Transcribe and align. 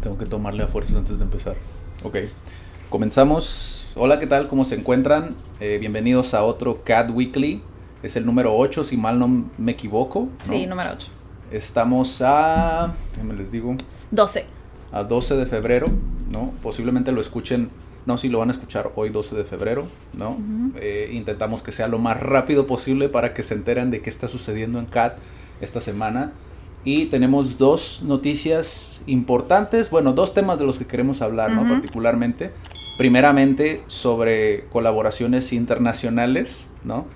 Tengo 0.00 0.16
que 0.16 0.26
tomarle 0.26 0.62
a 0.62 0.68
fuerzas 0.68 0.96
antes 0.96 1.18
de 1.18 1.24
empezar. 1.24 1.56
Ok, 2.04 2.16
comenzamos. 2.88 3.92
Hola, 3.96 4.20
¿qué 4.20 4.26
tal? 4.26 4.46
¿Cómo 4.46 4.64
se 4.64 4.76
encuentran? 4.76 5.34
Eh, 5.58 5.78
bienvenidos 5.80 6.34
a 6.34 6.44
otro 6.44 6.84
CAD 6.84 7.10
Weekly. 7.10 7.60
Es 8.02 8.14
el 8.16 8.24
número 8.24 8.56
8, 8.56 8.84
si 8.84 8.96
mal 8.96 9.18
no 9.18 9.46
me 9.58 9.72
equivoco. 9.72 10.28
¿no? 10.46 10.52
Sí, 10.52 10.66
número 10.66 10.90
8. 10.92 11.08
Estamos 11.50 12.22
a, 12.22 12.94
déjenme 13.12 13.34
les 13.34 13.50
digo, 13.50 13.74
12. 14.12 14.44
a 14.92 15.02
12 15.02 15.34
de 15.36 15.46
febrero, 15.46 15.88
¿no? 16.30 16.52
Posiblemente 16.62 17.10
lo 17.10 17.20
escuchen, 17.20 17.70
no, 18.06 18.16
si 18.16 18.28
lo 18.28 18.38
van 18.38 18.50
a 18.50 18.52
escuchar 18.52 18.92
hoy 18.94 19.08
12 19.08 19.34
de 19.34 19.44
febrero, 19.44 19.88
¿no? 20.12 20.38
Eh, 20.76 21.10
intentamos 21.12 21.62
que 21.64 21.72
sea 21.72 21.88
lo 21.88 21.98
más 21.98 22.20
rápido 22.20 22.68
posible 22.68 23.08
para 23.08 23.34
que 23.34 23.42
se 23.42 23.54
enteren 23.54 23.90
de 23.90 24.00
qué 24.00 24.10
está 24.10 24.28
sucediendo 24.28 24.78
en 24.78 24.86
CAT 24.86 25.18
esta 25.60 25.80
semana. 25.80 26.32
Y 26.84 27.06
tenemos 27.06 27.58
dos 27.58 28.02
noticias 28.04 29.02
importantes, 29.06 29.90
bueno, 29.90 30.12
dos 30.12 30.32
temas 30.32 30.58
de 30.58 30.64
los 30.64 30.78
que 30.78 30.86
queremos 30.86 31.22
hablar. 31.22 31.50
Particularmente. 31.68 32.52
Primeramente 32.96 33.82
sobre 33.86 34.64
colaboraciones 34.70 35.52
internacionales, 35.52 36.68
¿no? 36.82 37.06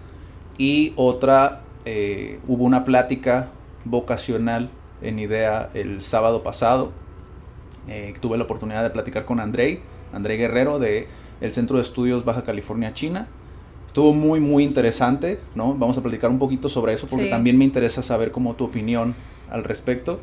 Y 0.59 0.93
otra, 0.97 1.63
eh, 1.85 2.39
hubo 2.47 2.65
una 2.65 2.85
plática 2.85 3.49
vocacional 3.85 4.71
en 5.01 5.19
IDEA 5.19 5.71
el 5.75 6.03
sábado 6.03 6.43
pasado. 6.43 6.93
Eh, 7.89 8.15
tuve 8.21 8.39
la 8.39 8.45
oportunidad 8.45 8.83
de 8.83 8.91
platicar 8.91 9.25
con 9.25 9.41
Andrei, 9.41 9.81
Andrei 10.13 10.39
Guerrero 10.39 10.79
de 10.79 11.09
el 11.41 11.53
Centro 11.53 11.77
de 11.77 11.83
Estudios 11.83 12.25
Baja 12.25 12.45
California, 12.45 12.95
China. 12.95 13.27
Estuvo 13.93 14.15
muy, 14.15 14.41
muy 14.41 14.65
interesante, 14.65 15.39
¿no? 15.55 15.75
Vamos 15.75 15.99
a 15.99 16.01
platicar 16.01 16.31
un 16.31 16.39
poquito 16.39 16.71
sobre 16.71 16.95
eso 16.95 17.07
porque 17.07 17.27
Sí. 17.27 17.31
también 17.31 17.59
me 17.59 17.67
interesa 17.67 18.03
saber 18.03 18.33
cómo 18.33 18.55
tu 18.55 18.65
opinión 18.65 19.15
al 19.51 19.65
respecto. 19.65 20.19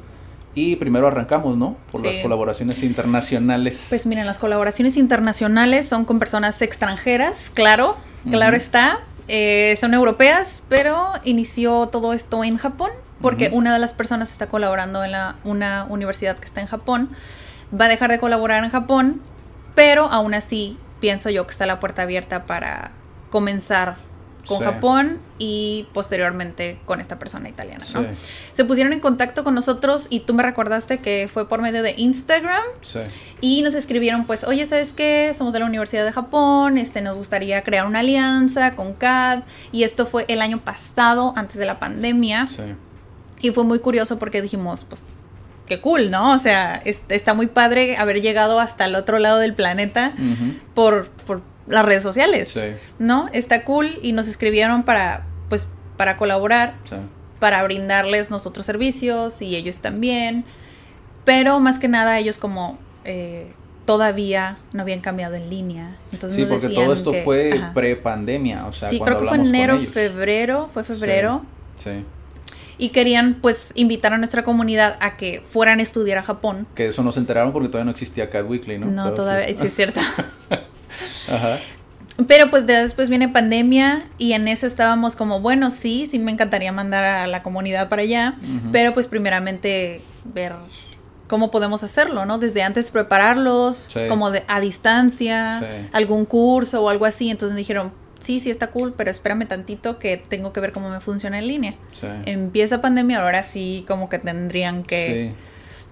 Y 0.55 0.77
primero 0.77 1.05
arrancamos, 1.05 1.55
¿no? 1.55 1.77
Por 1.91 2.01
Sí. 2.01 2.07
las 2.07 2.15
colaboraciones 2.23 2.81
internacionales. 2.81 3.85
Pues 3.89 4.07
miren, 4.07 4.25
las 4.25 4.39
colaboraciones 4.39 4.97
internacionales 4.97 5.87
son 5.87 6.05
con 6.05 6.17
personas 6.17 6.59
extranjeras, 6.63 7.51
claro, 7.53 7.95
claro 8.31 8.55
Ujú. 8.57 8.63
está. 8.63 9.01
Eh, 9.27 9.77
son 9.79 9.93
europeas, 9.93 10.63
pero 10.67 10.97
inició 11.23 11.89
todo 11.89 12.13
esto 12.13 12.43
en 12.43 12.57
Japón, 12.57 12.89
porque 13.21 13.49
Ujú. 13.49 13.57
una 13.57 13.71
de 13.71 13.77
las 13.77 13.93
personas 13.93 14.31
está 14.31 14.47
colaborando 14.47 15.03
en 15.03 15.11
la, 15.11 15.35
una 15.43 15.85
universidad 15.89 16.37
que 16.39 16.45
está 16.45 16.61
en 16.61 16.67
Japón. 16.67 17.09
Va 17.79 17.85
a 17.85 17.87
dejar 17.87 18.09
de 18.09 18.17
colaborar 18.19 18.63
en 18.63 18.71
Japón, 18.71 19.21
pero 19.75 20.05
aún 20.05 20.33
así 20.33 20.79
pienso 20.99 21.29
yo 21.29 21.45
que 21.45 21.51
está 21.51 21.67
la 21.67 21.79
puerta 21.79 22.01
abierta 22.01 22.47
para 22.47 22.93
comenzar 23.29 23.97
con 24.47 24.59
Sí. 24.59 24.63
Japón 24.63 25.19
y 25.37 25.87
posteriormente 25.93 26.79
con 26.85 26.99
esta 27.01 27.19
persona 27.19 27.49
italiana, 27.49 27.85
¿no? 27.93 28.01
Sí. 28.01 28.07
Se 28.51 28.65
pusieron 28.65 28.93
en 28.93 28.99
contacto 28.99 29.43
con 29.43 29.53
nosotros 29.53 30.07
y 30.09 30.21
tú 30.21 30.33
me 30.33 30.41
recordaste 30.41 30.97
que 30.99 31.29
fue 31.31 31.47
por 31.47 31.61
medio 31.61 31.83
de 31.83 31.93
Instagram 31.97 32.63
Sí. 32.81 32.99
y 33.41 33.61
nos 33.61 33.75
escribieron 33.75 34.25
pues, 34.25 34.43
oye, 34.45 34.65
¿sabes 34.65 34.93
qué? 34.93 35.33
Somos 35.37 35.53
de 35.53 35.59
la 35.59 35.65
Universidad 35.65 36.03
de 36.03 36.11
Japón, 36.13 36.77
este, 36.79 37.01
nos 37.01 37.15
gustaría 37.15 37.61
crear 37.63 37.85
una 37.85 37.99
alianza 37.99 38.75
con 38.75 38.93
CAD 38.93 39.43
y 39.71 39.83
esto 39.83 40.07
fue 40.07 40.25
el 40.29 40.41
año 40.41 40.61
pasado, 40.61 41.33
antes 41.35 41.57
de 41.57 41.65
la 41.67 41.77
pandemia 41.77 42.47
Sí. 42.47 42.63
y 43.41 43.51
fue 43.51 43.65
muy 43.65 43.79
curioso 43.79 44.17
porque 44.17 44.41
dijimos, 44.41 44.83
pues, 44.89 45.03
qué 45.67 45.79
cool, 45.79 46.09
¿no? 46.09 46.33
O 46.33 46.39
sea, 46.39 46.77
es- 46.77 47.03
está 47.09 47.35
muy 47.35 47.45
padre 47.45 47.97
haber 47.97 48.21
llegado 48.21 48.59
hasta 48.59 48.85
el 48.85 48.95
otro 48.95 49.19
lado 49.19 49.37
del 49.37 49.53
planeta 49.53 50.13
por, 50.73 51.09
por 51.27 51.43
las 51.69 51.85
redes 51.85 52.03
sociales, 52.03 52.49
Sí. 52.49 52.73
¿no? 52.99 53.29
Está 53.31 53.63
cool 53.63 53.97
y 54.01 54.11
nos 54.11 54.27
escribieron 54.27 54.83
para, 54.83 55.25
pues, 55.47 55.67
para 55.97 56.17
colaborar 56.17 56.75
Sí. 56.89 56.95
para 57.39 57.63
brindarles 57.63 58.29
nosotros 58.29 58.65
servicios 58.65 59.41
y 59.41 59.55
ellos 59.55 59.79
también. 59.79 60.43
Pero 61.25 61.59
más 61.59 61.79
que 61.79 61.87
nada 61.87 62.17
ellos 62.19 62.37
como 62.37 62.77
eh, 63.05 63.51
todavía 63.85 64.57
no 64.73 64.81
habían 64.81 64.99
cambiado 64.99 65.35
en 65.35 65.49
línea. 65.49 65.95
Entonces 66.11 66.35
Sí, 66.35 66.41
nos 66.43 66.49
porque 66.51 66.67
decían 66.67 66.83
todo 66.83 66.93
esto 66.93 67.11
que- 67.11 67.23
fue 67.23 67.61
pre-pandemia, 67.73 68.67
o 68.67 68.73
sea, 68.73 68.89
sí, 68.89 68.97
cuando 68.99 69.17
creo 69.19 69.31
que 69.31 69.37
fue 69.39 69.47
enero, 69.47 69.79
febrero, 69.79 70.69
fue 70.73 70.83
febrero. 70.83 71.43
Sí. 71.77 72.03
Y 72.77 72.89
querían 72.89 73.35
pues 73.41 73.71
invitar 73.75 74.13
a 74.13 74.17
nuestra 74.17 74.43
comunidad 74.43 74.97
a 75.01 75.17
que 75.17 75.41
fueran 75.49 75.79
a 75.79 75.81
estudiar 75.81 76.17
a 76.17 76.23
Japón. 76.23 76.67
Que 76.75 76.87
eso 76.89 77.03
no 77.03 77.11
se 77.11 77.19
enteraron 77.19 77.51
porque 77.51 77.67
todavía 77.67 77.85
no 77.85 77.91
existía 77.91 78.29
Cat 78.29 78.45
Weekly, 78.47 78.77
¿no? 78.79 78.85
No, 78.87 79.03
Pero 79.05 79.15
todavía, 79.15 79.47
sí. 79.47 79.55
sí 79.59 79.67
es 79.67 79.75
cierto. 79.75 79.99
Ajá. 81.31 81.57
Pero 82.27 82.49
pues 82.49 82.67
de- 82.67 82.73
después 82.81 83.09
viene 83.09 83.29
pandemia 83.29 84.03
y 84.17 84.33
en 84.33 84.47
eso 84.49 84.67
estábamos 84.67 85.15
como, 85.15 85.39
bueno, 85.39 85.71
sí, 85.71 86.07
sí 86.11 86.19
me 86.19 86.31
encantaría 86.31 86.71
mandar 86.73 87.03
a 87.03 87.27
la 87.27 87.43
comunidad 87.43 87.87
para 87.87 88.01
allá, 88.01 88.35
pero 88.73 88.93
pues 88.93 89.07
primeramente 89.07 90.01
ver 90.33 90.53
cómo 91.27 91.49
podemos 91.51 91.81
hacerlo, 91.83 92.25
¿no? 92.25 92.37
Desde 92.37 92.63
antes 92.63 92.91
prepararlos, 92.91 93.87
Sí. 93.93 94.01
como 94.09 94.31
de, 94.31 94.43
a 94.47 94.59
distancia, 94.59 95.59
Sí. 95.61 95.87
algún 95.93 96.25
curso 96.25 96.83
o 96.83 96.89
algo 96.89 97.05
así. 97.05 97.29
Entonces 97.29 97.55
dijeron, 97.55 97.93
sí, 98.19 98.39
sí 98.41 98.49
está 98.49 98.67
cool, 98.71 98.93
pero 98.97 99.11
espérame 99.11 99.47
tantito 99.47 99.97
que 99.99 100.17
tengo 100.17 100.51
que 100.51 100.59
ver 100.59 100.73
cómo 100.73 100.89
me 100.89 100.99
funciona 100.99 101.39
en 101.39 101.47
línea. 101.47 101.75
Sí. 101.93 102.07
Empieza 102.25 102.81
pandemia, 102.81 103.21
ahora 103.23 103.43
sí 103.43 103.85
como 103.87 104.09
que 104.09 104.19
tendrían 104.19 104.83
que... 104.83 105.33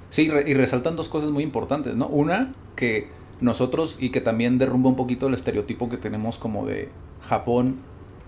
Sí. 0.10 0.26
Sí, 0.28 0.32
y 0.46 0.54
resaltan 0.56 0.96
dos 0.98 1.08
cosas 1.10 1.30
muy 1.30 1.44
importantes, 1.44 1.96
¿no? 1.96 2.08
Una, 2.08 2.52
que 2.76 3.10
nosotros, 3.42 3.98
y 4.00 4.10
que 4.12 4.22
también 4.22 4.58
derrumba 4.58 4.90
un 4.90 4.96
poquito 4.96 5.28
el 5.28 5.34
estereotipo 5.34 5.90
que 5.90 5.98
tenemos 5.98 6.38
como 6.38 6.66
de 6.66 6.90
Japón, 7.22 7.78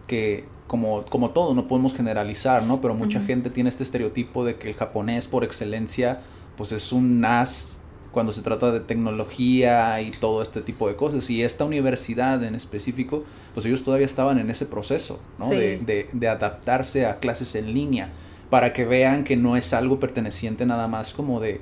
que 0.08 0.46
como, 0.68 1.03
como 1.06 1.31
todo, 1.31 1.53
no 1.56 1.68
podemos 1.68 1.96
generalizar, 1.96 2.64
¿no? 2.64 2.80
Pero 2.80 2.94
mucha 2.94 3.22
gente 3.22 3.50
tiene 3.50 3.69
este 3.72 3.84
estereotipo 3.84 4.46
de 4.46 4.56
que 4.58 4.69
el 4.69 4.75
japonés 4.75 5.28
por 5.28 5.44
excelencia, 5.44 6.22
pues 6.58 6.72
es 6.72 6.92
un 6.92 7.25
as 7.25 7.78
cuando 8.12 8.31
se 8.34 8.42
trata 8.42 8.72
de 8.72 8.80
tecnología 8.80 10.02
y 10.02 10.12
todo 10.12 10.42
este 10.44 10.62
tipo 10.62 10.88
de 10.88 10.96
cosas. 10.96 11.30
Y 11.30 11.44
esta 11.44 11.66
universidad 11.66 12.44
en 12.44 12.53
específico, 12.56 13.24
pues 13.53 13.66
ellos 13.66 13.84
todavía 13.84 14.06
estaban 14.06 14.38
en 14.40 14.50
ese 14.52 14.66
proceso, 14.66 15.19
¿no? 15.40 15.46
Sí. 15.50 15.56
De, 15.56 15.78
de- 15.80 16.09
de 16.14 16.28
adaptarse 16.28 17.06
a 17.08 17.18
clases 17.19 17.56
en 17.56 17.74
línea 17.74 18.09
para 18.50 18.74
que 18.74 18.86
vean 18.86 19.24
que 19.24 19.38
no 19.38 19.58
es 19.58 19.74
algo 19.74 20.00
perteneciente 20.00 20.66
nada 20.66 20.88
más 20.88 21.14
como 21.14 21.40
de, 21.40 21.62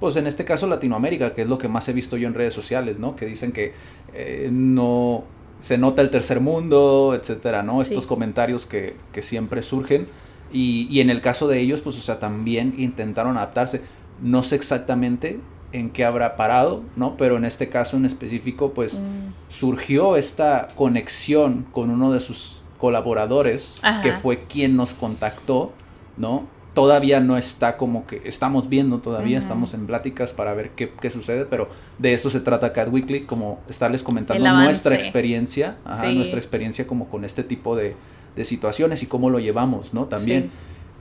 pues 0.00 0.16
en 0.16 0.26
este 0.26 0.44
caso 0.44 0.66
Latinoamérica, 0.66 1.34
que 1.34 1.42
es 1.42 1.48
lo 1.48 1.58
que 1.58 1.68
más 1.68 1.88
he 1.88 1.92
visto 1.92 2.16
yo 2.16 2.28
en 2.28 2.34
redes 2.34 2.54
sociales, 2.54 2.98
¿no? 2.98 3.16
Que 3.16 3.26
dicen 3.26 3.52
que 3.52 3.72
eh, 4.14 4.48
no 4.52 5.24
se 5.60 5.78
nota 5.78 6.02
el 6.02 6.10
tercer 6.10 6.40
mundo, 6.40 7.14
etcétera, 7.18 7.62
¿no? 7.62 7.82
Sí. 7.82 7.92
Estos 7.92 8.06
comentarios 8.06 8.66
que, 8.66 8.96
que 9.12 9.22
siempre 9.22 9.62
surgen. 9.62 10.06
Y, 10.52 10.86
y 10.90 11.00
en 11.00 11.10
el 11.10 11.20
caso 11.20 11.48
de 11.48 11.58
ellos, 11.60 11.80
pues, 11.80 11.96
o 11.96 12.00
sea, 12.00 12.18
también 12.18 12.74
intentaron 12.76 13.36
adaptarse. 13.36 13.82
No 14.22 14.42
sé 14.42 14.56
exactamente 14.56 15.40
en 15.72 15.90
qué 15.90 16.04
habrá 16.04 16.36
parado, 16.36 16.82
¿no? 16.94 17.16
Pero 17.16 17.36
en 17.36 17.44
este 17.44 17.68
caso 17.68 17.96
en 17.96 18.04
específico, 18.04 18.72
pues, 18.72 19.00
Mm, 19.00 19.32
surgió 19.48 20.16
esta 20.16 20.68
conexión 20.76 21.66
con 21.72 21.90
uno 21.90 22.12
de 22.12 22.20
sus 22.20 22.60
colaboradores, 22.78 23.80
Ajá. 23.82 24.02
que 24.02 24.12
fue 24.12 24.44
quien 24.44 24.76
nos 24.76 24.92
contactó, 24.92 25.72
¿no? 26.16 26.44
Todavía 26.76 27.20
no 27.20 27.38
está 27.38 27.78
como 27.78 28.06
que 28.06 28.20
estamos 28.26 28.68
viendo 28.68 28.98
todavía, 28.98 29.38
estamos 29.38 29.72
en 29.72 29.86
pláticas 29.86 30.34
para 30.34 30.52
ver 30.52 30.72
qué, 30.76 30.92
qué 31.00 31.08
sucede, 31.08 31.46
pero 31.46 31.70
de 31.98 32.12
eso 32.12 32.28
se 32.28 32.38
trata 32.40 32.74
Cat 32.74 32.92
Weekly, 32.92 33.22
como 33.22 33.60
estarles 33.66 34.02
comentando 34.02 34.44
nuestra 34.52 34.94
experiencia, 34.94 35.78
ajá, 35.86 36.04
Sí. 36.04 36.14
nuestra 36.14 36.38
experiencia 36.38 36.86
como 36.86 37.08
con 37.08 37.24
este 37.24 37.42
tipo 37.44 37.76
de, 37.76 37.96
de 38.36 38.44
situaciones 38.44 39.02
y 39.02 39.06
cómo 39.06 39.30
lo 39.30 39.38
llevamos, 39.40 39.94
¿no? 39.94 40.04
También. 40.04 40.42
Sí. 40.42 40.50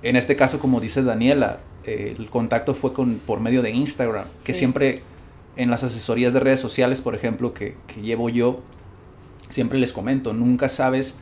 En 0.07 0.16
este 0.16 0.38
caso, 0.38 0.60
como 0.60 0.80
dice 0.80 1.04
Daniela, 1.04 1.60
eh, 1.83 2.16
el 2.18 2.30
contacto 2.30 2.74
fue 2.74 2.94
con, 2.94 3.16
por 3.16 3.42
medio 3.42 3.62
de 3.62 3.71
Instagram, 3.71 4.25
que 4.45 4.54
siempre 4.54 5.01
en 5.57 5.69
las 5.69 5.83
asesorías 5.83 6.31
de 6.31 6.39
redes 6.39 6.62
sociales, 6.62 7.01
por 7.01 7.16
ejemplo, 7.16 7.54
que, 7.54 7.75
que 7.88 8.01
llevo 8.01 8.30
yo, 8.30 8.62
siempre 9.50 9.78
les 9.78 9.92
comento, 9.92 10.31
nunca 10.31 10.69
sabes, 10.69 11.18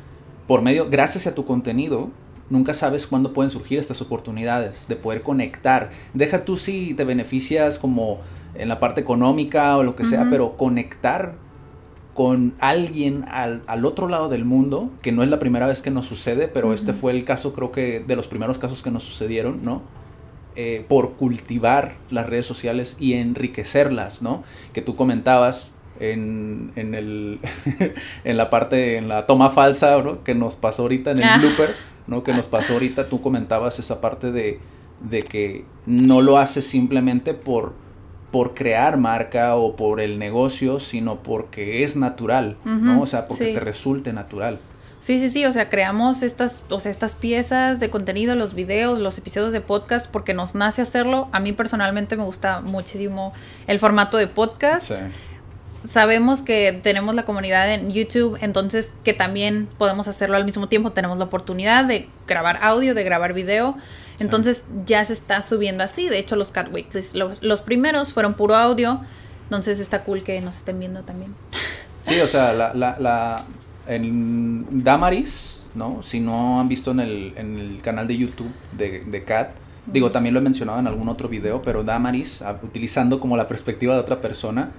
por 0.47 0.61
medio, 0.61 0.89
gracias 0.91 1.25
a 1.25 1.33
tu 1.33 1.43
contenido, 1.43 2.11
nunca 2.49 2.73
sabes 2.73 3.07
cuándo 3.07 3.33
pueden 3.33 3.51
surgir 3.51 3.79
estas 3.79 4.01
oportunidades 4.01 4.87
de 4.87 4.95
poder 4.95 5.21
conectar. 5.21 5.91
Deja 6.13 6.45
tú 6.45 6.57
si 6.57 6.93
te 6.93 7.03
beneficias 7.03 7.79
como 7.79 8.19
en 8.55 8.69
la 8.69 8.79
parte 8.79 9.01
económica 9.01 9.77
o 9.77 9.83
lo 9.83 9.95
que 9.95 10.05
sea, 10.05 10.27
pero 10.29 10.57
conectar 10.57 11.35
con 12.13 12.53
alguien 12.59 13.25
al, 13.29 13.63
al, 13.65 13.85
otro 13.85 14.07
lado 14.07 14.29
del 14.29 14.45
mundo, 14.45 14.91
que 15.01 15.11
no 15.11 15.23
es 15.23 15.29
la 15.29 15.39
primera 15.39 15.65
vez 15.65 15.81
que 15.81 15.89
nos 15.89 16.05
sucede, 16.05 16.47
pero 16.47 16.73
este 16.73 16.93
fue 16.93 17.11
el 17.11 17.25
caso, 17.25 17.53
creo 17.53 17.71
que 17.71 18.03
de 18.05 18.15
los 18.15 18.27
primeros 18.27 18.59
casos 18.59 18.83
que 18.83 18.91
nos 18.91 19.03
sucedieron, 19.03 19.63
¿no? 19.63 19.81
Eh, 20.55 20.85
por 20.87 21.13
cultivar 21.13 21.95
las 22.11 22.27
redes 22.27 22.45
sociales 22.45 22.97
y 22.99 23.13
enriquecerlas, 23.13 24.21
¿no? 24.21 24.43
Que 24.71 24.83
tú 24.83 24.95
comentabas 24.95 25.73
en, 25.99 26.71
en, 26.75 26.95
el, 26.95 27.39
en 28.23 28.37
la 28.37 28.49
parte, 28.49 28.97
en 28.97 29.07
la 29.07 29.25
toma 29.25 29.49
falsa, 29.49 30.01
¿no? 30.01 30.23
Que 30.23 30.35
nos 30.35 30.55
pasó 30.55 30.83
ahorita 30.83 31.11
en 31.11 31.17
el 31.17 31.23
ah. 31.23 31.37
blooper, 31.39 31.69
¿no? 32.07 32.23
Que 32.23 32.33
nos 32.33 32.47
pasó 32.47 32.73
ahorita, 32.73 33.09
tú 33.09 33.21
comentabas 33.21 33.79
esa 33.79 34.01
parte 34.01 34.31
de, 34.31 34.59
de 35.01 35.21
que 35.21 35.65
no 35.85 36.21
lo 36.21 36.37
haces 36.37 36.65
simplemente 36.65 37.33
por 37.33 37.83
por 38.33 38.55
crear 38.55 38.97
marca 38.97 39.55
o 39.55 39.75
por 39.75 40.01
el 40.01 40.17
negocio, 40.17 40.79
sino 40.79 41.21
porque 41.21 41.83
es 41.83 41.95
natural, 41.95 42.57
¿no? 42.65 42.99
O 42.99 43.05
sea, 43.05 43.27
porque 43.27 43.53
te 43.53 43.59
resulte 43.59 44.11
natural. 44.11 44.57
Sí, 45.01 45.19
sí, 45.19 45.29
sí, 45.29 45.45
o 45.45 45.51
sea, 45.51 45.69
creamos 45.69 46.23
estas, 46.23 46.63
o 46.69 46.79
sea, 46.79 46.89
estas 46.89 47.13
piezas 47.13 47.79
de 47.79 47.91
contenido, 47.91 48.35
los 48.35 48.55
videos, 48.55 48.97
los 48.97 49.19
episodios 49.19 49.53
de 49.53 49.61
podcast, 49.61 50.09
porque 50.09 50.33
nos 50.33 50.55
nace 50.55 50.81
hacerlo. 50.81 51.27
A 51.31 51.39
mí 51.39 51.53
personalmente 51.53 52.15
me 52.15 52.23
gusta 52.23 52.61
muchísimo 52.61 53.33
el 53.67 53.77
formato 53.79 54.17
de 54.17 54.25
podcast. 54.25 54.91
Sabemos 55.87 56.41
que 56.41 56.79
tenemos 56.81 57.13
la 57.13 57.25
comunidad 57.25 57.73
en 57.73 57.91
YouTube, 57.91 58.37
entonces 58.41 58.89
que 59.03 59.13
también 59.13 59.67
podemos 59.77 60.07
hacerlo 60.07 60.37
al 60.37 60.45
mismo 60.45 60.67
tiempo. 60.67 60.91
Tenemos 60.91 61.17
la 61.17 61.25
oportunidad 61.25 61.85
de 61.85 62.07
grabar 62.25 62.59
audio, 62.61 62.95
de 62.95 63.03
grabar 63.03 63.33
video. 63.33 63.77
Entonces 64.19 64.65
ya 64.85 65.03
se 65.03 65.13
está 65.13 65.41
subiendo 65.41 65.83
así. 65.83 66.07
De 66.07 66.19
hecho, 66.19 66.35
los 66.35 66.51
Cat 66.51 66.73
Weeklies, 66.73 67.15
los, 67.15 67.61
primeros 67.61 68.13
fueron 68.13 68.35
puro 68.35 68.55
audio. 68.55 69.01
Entonces 69.45 69.79
está 69.79 70.03
cool 70.03 70.23
que 70.23 70.39
nos 70.41 70.57
estén 70.57 70.79
viendo 70.79 71.01
también. 71.01 71.35
Sí, 72.05 72.19
o 72.19 72.27
sea, 72.27 72.51
la, 72.51 72.73
la, 72.73 72.97
la 72.99 73.45
en 73.87 74.83
Damaris, 74.83 75.63
¿no? 75.73 76.03
Si 76.03 76.19
no 76.19 76.59
han 76.59 76.67
visto 76.67 76.91
en 76.91 76.99
el, 76.99 77.33
en 77.37 77.57
el 77.57 77.81
canal 77.81 78.09
de 78.09 78.17
YouTube 78.17 78.51
de, 78.73 78.99
de 78.99 79.23
Cat, 79.23 79.51
digo, 79.85 80.11
también 80.11 80.33
lo 80.33 80.41
he 80.41 80.43
mencionado 80.43 80.79
en 80.79 80.87
algún 80.87 81.07
otro 81.07 81.29
video, 81.29 81.61
pero 81.61 81.81
Damaris, 81.85 82.43
utilizando 82.61 83.21
como 83.21 83.37
la 83.37 83.47
perspectiva 83.47 83.93
de 83.93 84.01
otra 84.01 84.21
persona, 84.21 84.71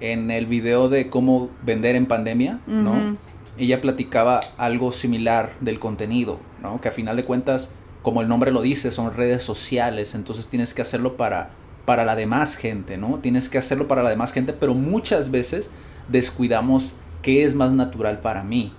en 0.00 0.30
el 0.30 0.46
video 0.46 0.88
de 0.88 1.10
cómo 1.10 1.50
vender 1.62 1.96
en 1.96 2.06
pandemia, 2.06 2.60
¿no? 2.66 3.16
Ella 3.56 3.80
platicaba 3.80 4.40
algo 4.58 4.92
similar 4.92 5.52
del 5.60 5.78
contenido, 5.78 6.40
¿no? 6.62 6.80
Que 6.80 6.88
a 6.88 6.92
final 6.92 7.16
de 7.16 7.24
cuentas 7.24 7.72
como 8.04 8.20
el 8.20 8.28
nombre 8.28 8.52
lo 8.52 8.60
dice, 8.60 8.92
son 8.92 9.14
redes 9.14 9.42
sociales, 9.42 10.14
entonces 10.14 10.48
tienes 10.48 10.74
que 10.74 10.82
hacerlo 10.82 11.16
para, 11.16 11.50
para 11.86 12.04
la 12.04 12.14
demás 12.14 12.54
gente, 12.54 12.98
¿no? 12.98 13.18
Tienes 13.20 13.48
que 13.48 13.56
hacerlo 13.56 13.88
para 13.88 14.02
la 14.02 14.10
demás 14.10 14.32
gente, 14.32 14.52
pero 14.52 14.74
muchas 14.74 15.30
veces 15.30 15.70
descuidamos 16.08 16.94
qué 17.22 17.44
es 17.44 17.54
más 17.54 17.72
natural 17.72 18.20
para 18.20 18.44
mí. 18.44 18.74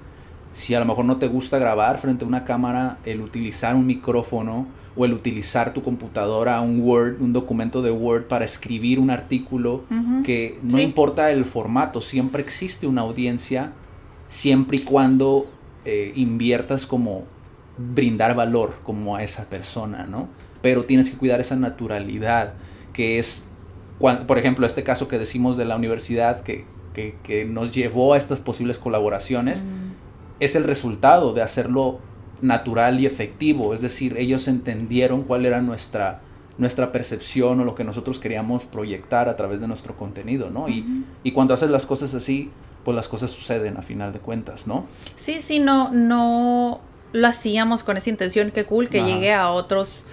Si 0.54 0.76
a 0.76 0.80
lo 0.80 0.86
mejor 0.86 1.06
no 1.06 1.18
te 1.18 1.28
gusta 1.28 1.58
grabar 1.58 1.98
frente 1.98 2.24
a 2.24 2.28
una 2.28 2.46
cámara, 2.46 3.00
el 3.04 3.20
utilizar 3.20 3.76
un 3.76 3.88
micrófono 3.88 4.68
o 4.96 5.06
el 5.06 5.14
utilizar 5.14 5.74
tu 5.74 5.84
computadora, 5.84 6.62
un 6.62 6.82
Word, 6.82 7.22
un 7.22 7.34
documento 7.34 7.82
de 7.82 7.92
Word 7.92 8.24
para 8.26 8.46
escribir 8.46 9.00
un 9.00 9.10
artículo, 9.10 9.84
que 10.24 10.60
no 10.64 10.80
importa 10.80 11.32
el 11.32 11.46
formato, 11.46 12.02
siempre 12.02 12.42
existe 12.42 12.88
una 12.88 13.02
audiencia, 13.02 13.74
siempre 14.28 14.78
y 14.78 14.82
cuando 14.82 15.48
eh, 15.84 16.14
inviertas 16.16 16.86
como 16.86 17.24
brindar 17.78 18.36
valor 18.36 18.76
como 18.84 19.16
a 19.16 19.24
esa 19.24 19.50
persona, 19.50 20.06
¿no? 20.06 20.30
Pero 20.62 20.84
tienes 20.84 21.10
que 21.10 21.18
cuidar 21.18 21.42
esa 21.42 21.56
naturalidad, 21.56 22.54
que 22.94 23.20
es, 23.20 23.50
por 24.00 24.38
ejemplo, 24.38 24.66
este 24.66 24.84
caso 24.84 25.08
que 25.08 25.20
decimos 25.20 25.58
de 25.58 25.66
la 25.66 25.76
universidad 25.76 26.42
que, 26.42 26.66
que, 26.94 27.46
nos 27.46 27.74
llevó 27.74 28.14
a 28.14 28.18
estas 28.18 28.40
posibles 28.40 28.80
colaboraciones, 28.80 29.64
mm. 29.64 29.92
es 30.40 30.56
el 30.56 30.64
resultado 30.64 31.34
de 31.34 31.42
hacerlo 31.42 32.00
natural 32.42 33.00
y 33.00 33.06
efectivo, 33.06 33.74
es 33.74 33.82
decir, 33.82 34.18
ellos 34.18 34.48
entendieron 34.48 35.24
cuál 35.24 35.46
era 35.46 35.62
nuestra, 35.62 36.22
nuestra 36.58 36.92
percepción 36.92 37.60
o 37.60 37.66
lo 37.66 37.76
que 37.76 37.84
nosotros 37.84 38.20
queríamos 38.20 38.66
proyectar 38.66 39.30
a 39.30 39.36
través 39.36 39.62
de 39.62 39.68
nuestro 39.68 39.96
contenido, 39.96 40.50
¿no? 40.50 40.70
y, 40.70 41.06
y 41.24 41.32
cuando 41.32 41.54
haces 41.54 41.70
las 41.70 41.86
cosas 41.86 42.14
así, 42.14 42.52
pues 42.84 42.96
las 42.96 43.08
cosas 43.08 43.32
suceden 43.32 43.78
a 43.78 43.82
final 43.82 44.14
de 44.14 44.20
cuentas, 44.20 44.68
¿no? 44.68 44.86
Sí, 45.16 45.42
sí, 45.42 45.60
no, 45.60 45.90
no, 45.92 46.80
lo 47.16 47.28
hacíamos 47.28 47.84
con 47.84 47.98
esa 47.98 48.10
intención, 48.10 48.52
qué 48.52 48.66
cool 48.66 48.90
que 48.90 49.04
llegue 49.04 49.34
a 49.34 49.50
otros 49.50 50.06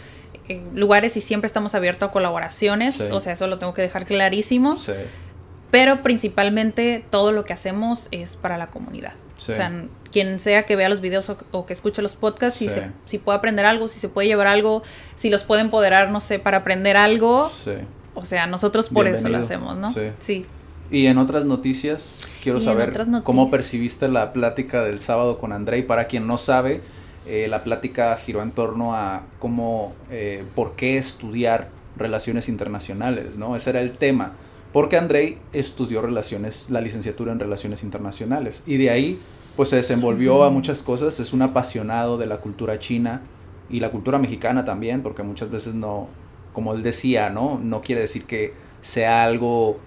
eh, 0.49 0.63
lugares 0.75 1.17
y 1.17 1.21
siempre 1.21 1.47
estamos 1.47 1.75
abiertos 1.75 2.09
a 2.09 2.13
colaboraciones, 2.13 3.01
o 3.13 3.21
sea, 3.21 3.35
eso 3.35 3.47
lo 3.47 3.59
tengo 3.59 3.75
que 3.75 3.83
dejar 3.83 4.07
clarísimo. 4.07 4.77
Pero 5.71 6.03
principalmente 6.03 7.05
todo 7.11 7.33
lo 7.33 7.45
que 7.45 7.55
hacemos 7.55 8.09
es 8.11 8.37
para 8.37 8.59
la 8.59 8.69
comunidad. 8.69 9.15
O 9.39 9.41
sea, 9.41 9.73
quien 10.13 10.39
sea 10.39 10.65
que 10.65 10.77
vea 10.77 10.89
los 10.89 11.01
videos 11.01 11.31
o, 11.51 11.67
que 11.67 11.73
escuche 11.73 12.03
los 12.03 12.15
podcasts, 12.15 12.59
si, 12.59 12.69
si 13.07 13.19
puede 13.19 13.39
aprender 13.39 13.67
algo, 13.67 13.89
si 13.89 13.99
se 13.99 14.09
puede 14.09 14.29
llevar 14.29 14.47
algo, 14.47 14.83
si 15.17 15.31
los 15.31 15.43
puede 15.43 15.63
empoderar, 15.63 16.11
no 16.11 16.21
sé, 16.21 16.39
para 16.39 16.59
aprender 16.59 16.97
algo. 16.97 17.51
O 18.15 18.25
sea, 18.25 18.47
nosotros 18.47 18.89
por 18.89 19.07
eso 19.09 19.29
lo 19.29 19.39
hacemos, 19.39 19.77
¿no? 19.77 19.93
Sí. 20.19 20.47
Y 20.91 21.07
en 21.07 21.17
otras 21.17 21.47
noticias, 21.47 22.17
quiero 22.43 22.61
saber 22.61 22.93
cómo 23.25 23.51
percibiste 23.51 24.09
la 24.09 24.33
plática 24.35 24.85
del 24.85 25.01
sábado 25.01 25.39
con 25.39 25.53
André. 25.53 25.79
Y 25.79 25.83
para 25.83 26.07
quien 26.07 26.27
no 26.27 26.37
sabe, 26.37 26.83
eh, 27.27 27.47
la 27.49 27.65
plática 27.65 28.15
giró 28.17 28.43
en 28.43 28.51
torno 28.51 28.95
a 28.95 29.23
cómo, 29.39 29.95
eh, 30.11 30.45
por 30.55 30.77
qué 30.77 30.99
estudiar 30.99 31.69
relaciones 31.97 32.49
internacionales, 32.49 33.37
¿no? 33.37 33.57
Ese 33.57 33.71
era 33.71 33.81
el 33.81 33.97
tema. 33.97 34.33
Porque 34.73 34.97
Andrei 34.97 35.39
estudió 35.53 36.03
relaciones, 36.03 36.69
la 36.69 36.81
licenciatura 36.81 37.33
en 37.33 37.39
relaciones 37.39 37.83
internacionales. 37.83 38.63
Y 38.67 38.77
de 38.77 38.91
ahí, 38.91 39.19
pues 39.57 39.69
se 39.69 39.77
desenvolvió 39.77 40.45
a 40.45 40.51
muchas 40.51 40.83
cosas. 40.83 41.21
Es 41.21 41.33
un 41.33 41.43
apasionado 41.43 42.19
de 42.19 42.27
la 42.27 42.39
cultura 42.39 42.79
china 42.79 43.23
y 43.71 43.81
la 43.81 43.91
cultura 43.91 44.19
mexicana 44.19 44.65
también, 44.65 45.03
porque 45.03 45.23
muchas 45.23 45.51
veces 45.51 45.75
no, 45.75 46.09
como 46.53 46.75
él 46.75 46.83
decía, 46.83 47.31
¿no? 47.31 47.59
No 47.63 47.81
quiere 47.83 48.03
decir 48.03 48.25
que 48.25 48.55
sea 48.81 49.25
algo 49.25 49.79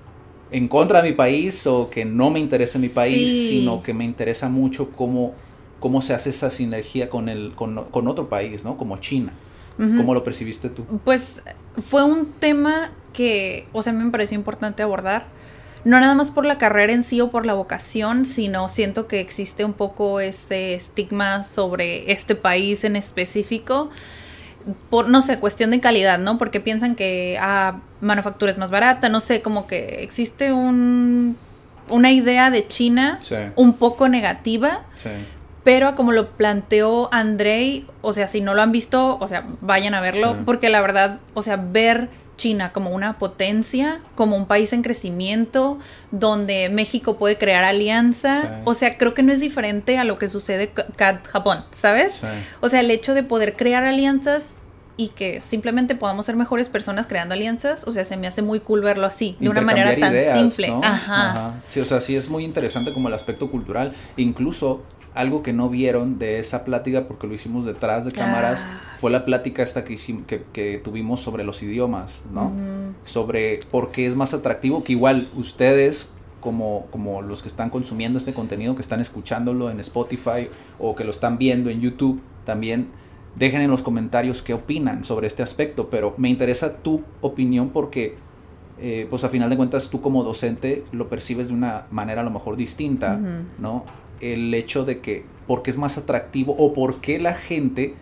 en 0.51 0.67
contra 0.67 1.01
de 1.01 1.09
mi 1.09 1.15
país 1.15 1.65
o 1.67 1.89
que 1.89 2.06
no 2.06 2.29
me 2.29 2.39
interesa 2.39 2.79
mi 2.79 2.89
país, 2.89 3.50
sino 3.50 3.83
que 3.83 3.94
me 3.94 4.06
interesa 4.06 4.50
mucho 4.50 4.91
cómo, 4.91 5.33
cómo 5.79 6.01
se 6.01 6.13
hace 6.13 6.29
esa 6.29 6.51
sinergia 6.51 7.09
con, 7.09 7.29
el, 7.29 7.53
con, 7.56 8.07
otro 8.07 8.29
país, 8.29 8.63
¿no? 8.63 8.77
Como 8.77 8.97
China. 8.97 9.33
¿Cómo 9.77 10.13
lo 10.13 10.23
percibiste 10.23 10.69
tú? 10.69 10.85
Pues 11.03 11.44
fue 11.89 12.03
un 12.03 12.31
tema 12.39 12.91
que, 13.12 13.67
o 13.73 13.81
sea, 13.81 13.91
me 13.91 14.09
pareció 14.09 14.35
importante 14.35 14.81
abordar. 14.81 15.25
No 15.86 16.00
nada 16.00 16.16
más 16.16 16.32
por 16.32 16.46
la 16.46 16.58
carrera 16.58 16.92
en 16.92 17.04
sí 17.04 17.22
o 17.22 17.30
por 17.30 17.46
la 17.46 17.54
vocación, 17.54 18.25
sino 18.25 18.68
siento 18.68 19.08
que 19.08 19.22
existe 19.22 19.63
un 19.63 19.74
poco 19.74 20.20
ese 20.20 20.74
estigma 20.74 21.44
sobre 21.44 22.12
este 22.12 22.36
país 22.36 22.84
en 22.84 22.96
específico 22.96 23.89
por, 24.89 25.10
no 25.10 25.22
sé, 25.22 25.39
cuestión 25.39 25.72
de 25.72 25.80
calidad, 25.80 26.20
¿no? 26.20 26.38
Porque 26.38 26.60
piensan 26.60 26.96
que 26.96 27.38
ah, 27.39 27.80
manufactura 28.01 28.51
es 28.51 28.58
más 28.58 28.72
barata, 28.72 29.10
no 29.10 29.20
sé, 29.20 29.42
como 29.42 29.68
que 29.68 30.01
existe 30.04 30.51
un, 30.51 31.38
una 31.89 32.12
idea 32.12 32.50
de 32.50 32.68
China 32.68 33.20
un 33.56 33.74
poco 33.74 34.10
negativa. 34.10 34.84
Pero 35.63 35.96
como 35.96 36.12
lo 36.12 36.30
planteó 36.30 37.10
Andrei, 37.12 37.88
o 38.01 38.13
sea, 38.13 38.27
si 38.27 38.39
no 38.39 38.54
lo 38.54 38.62
han 38.62 38.72
visto, 38.72 39.18
o 39.20 39.27
sea, 39.27 39.46
vayan 39.62 39.96
a 39.96 40.01
verlo, 40.01 40.38
porque 40.46 40.70
la 40.70 40.80
verdad, 40.80 41.20
o 41.34 41.42
sea, 41.42 41.58
ver 41.58 42.10
China 42.38 42.72
como 42.72 42.89
una 42.92 43.18
potencia, 43.18 44.01
como 44.15 44.36
un 44.36 44.46
país 44.46 44.74
en 44.74 44.82
crecimiento, 44.82 45.80
donde 46.12 46.70
México 46.70 47.18
puede 47.18 47.38
crear 47.38 47.63
alianza. 47.63 48.62
O 48.65 48.74
sea, 48.74 48.98
creo 48.98 49.13
que 49.13 49.24
no 49.24 49.32
es 49.32 49.39
diferente 49.39 49.98
a 49.98 50.04
lo 50.04 50.18
que 50.18 50.27
sucede 50.27 50.70
con 50.70 51.24
Japón, 51.24 51.65
¿sabes? 51.72 52.22
O 52.62 52.70
sea, 52.70 52.80
el 52.82 52.92
hecho 52.92 53.13
de 53.13 53.24
poder 53.24 53.56
crear 53.56 53.84
alianzas 53.84 54.56
y 54.98 55.10
que 55.10 55.42
simplemente 55.42 55.94
podamos 55.96 56.25
ser 56.25 56.38
mejores 56.38 56.70
personas 56.70 57.06
creando 57.06 57.34
alianzas, 57.34 57.84
o 57.86 57.92
sea, 57.92 58.06
se 58.06 58.15
me 58.15 58.27
hace 58.27 58.42
muy 58.42 58.62
cool 58.62 58.82
verlo 58.82 59.06
así, 59.06 59.36
de 59.39 59.50
una 59.50 59.62
manera 59.62 59.94
tan 59.98 60.13
simple. 60.34 60.74
Ajá. 60.82 61.56
Sí, 61.68 61.82
o 61.82 61.86
sea, 61.86 62.00
sí 62.00 62.15
es 62.15 62.30
muy 62.30 62.44
interesante 62.44 62.94
como 62.94 63.10
el 63.10 63.13
aspecto 63.13 63.51
cultural, 63.51 63.94
incluso 64.15 64.84
algo 65.15 65.41
que 65.43 65.53
no 65.53 65.69
vieron 65.69 66.19
de 66.19 66.39
esa 66.39 66.65
plática, 66.65 67.07
porque 67.07 67.25
lo 67.25 67.34
hicimos 67.34 67.65
detrás 67.65 68.03
de 68.03 68.12
cámaras, 68.12 68.60
ah. 68.62 68.98
fue 69.00 69.10
la 69.12 69.24
plática 69.24 69.63
esta 69.63 69.86
que, 69.86 69.95
que, 70.27 70.43
que, 70.51 70.77
tuvimos 70.84 71.22
sobre 71.22 71.45
los 71.45 71.63
idiomas, 71.63 72.25
¿no? 72.34 72.51
Sobre 73.05 73.62
por 73.72 73.91
qué 73.91 74.05
es 74.05 74.15
más 74.15 74.34
atractivo, 74.34 74.84
que 74.84 74.91
igual 74.91 75.29
ustedes, 75.38 76.10
como, 76.41 76.88
como 76.91 77.22
los 77.22 77.41
que 77.41 77.48
están 77.48 77.69
consumiendo 77.69 78.19
este 78.19 78.34
contenido, 78.34 78.75
que 78.75 78.81
están 78.81 79.00
escuchándolo 79.00 79.72
en 79.72 79.79
Spotify 79.79 80.50
o 80.79 80.95
que 80.95 81.05
lo 81.05 81.12
están 81.12 81.38
viendo 81.38 81.69
en 81.69 81.79
YouTube, 81.79 82.22
también 82.43 82.89
dejen 83.38 83.62
en 83.62 83.72
los 83.72 83.81
comentarios 83.81 84.41
qué 84.41 84.53
opinan 84.53 85.05
sobre 85.05 85.27
este 85.27 85.43
aspecto, 85.43 85.89
pero 85.89 86.13
me 86.17 86.29
interesa 86.29 86.77
tu 86.77 87.01
opinión 87.22 87.69
porque... 87.69 88.24
Eh, 88.77 89.07
pues 89.10 89.24
a 89.24 89.29
final 89.29 89.50
de 89.50 89.55
cuentas 89.55 89.89
tú 89.89 90.01
como 90.01 90.25
docente 90.25 90.84
lo 90.91 91.07
percibes 91.07 91.48
de 91.48 91.53
una 91.53 91.86
manera 91.91 92.19
a 92.19 92.24
lo 92.25 92.29
mejor 92.29 92.57
distinta, 92.57 93.17
¿no? 93.57 93.86
El 94.34 94.53
hecho 94.53 94.86
de 94.86 95.00
que 95.00 95.25
porque 95.48 95.72
es 95.72 95.77
más 95.77 95.98
atractivo 95.98 96.55
o 96.58 96.74
porque 96.74 97.20
la 97.20 97.34
gente 97.34 97.94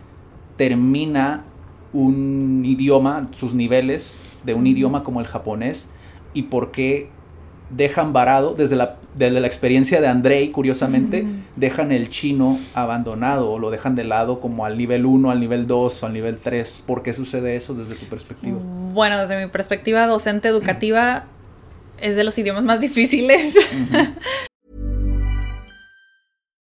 termina 0.56 1.44
un 1.92 2.62
idioma, 2.64 3.28
sus 3.32 3.54
niveles 3.54 4.38
de 4.44 4.54
un 4.54 4.66
idioma 4.66 5.04
como 5.04 5.20
el 5.20 5.26
japonés 5.26 5.88
y 6.32 6.42
por 6.44 6.72
qué 6.72 7.08
dejan 7.70 8.12
varado, 8.12 8.54
desde 8.54 8.76
la, 8.76 8.96
desde 9.14 9.40
la 9.40 9.46
experiencia 9.46 10.00
de 10.00 10.06
Andrei, 10.06 10.50
curiosamente, 10.50 11.24
dejan 11.56 11.92
el 11.92 12.10
chino 12.10 12.58
abandonado 12.74 13.50
o 13.50 13.58
lo 13.58 13.70
dejan 13.70 13.94
de 13.94 14.04
lado 14.04 14.40
como 14.40 14.66
al 14.66 14.76
nivel 14.76 15.06
1, 15.06 15.30
al 15.30 15.40
nivel 15.40 15.66
2 15.66 16.02
o 16.02 16.06
al 16.06 16.12
nivel 16.12 16.38
3. 16.38 16.84
¿Por 16.86 17.02
qué 17.02 17.12
sucede 17.12 17.56
eso 17.56 17.74
desde 17.74 17.94
tu 17.94 18.06
perspectiva? 18.06 18.58
Bueno, 18.92 19.18
desde 19.18 19.42
mi 19.42 19.50
perspectiva 19.50 20.06
docente 20.06 20.48
educativa, 20.48 21.24
es 22.00 22.16
de 22.16 22.24
los 22.24 22.36
idiomas 22.38 22.64
más 22.64 22.80
difíciles. 22.80 23.56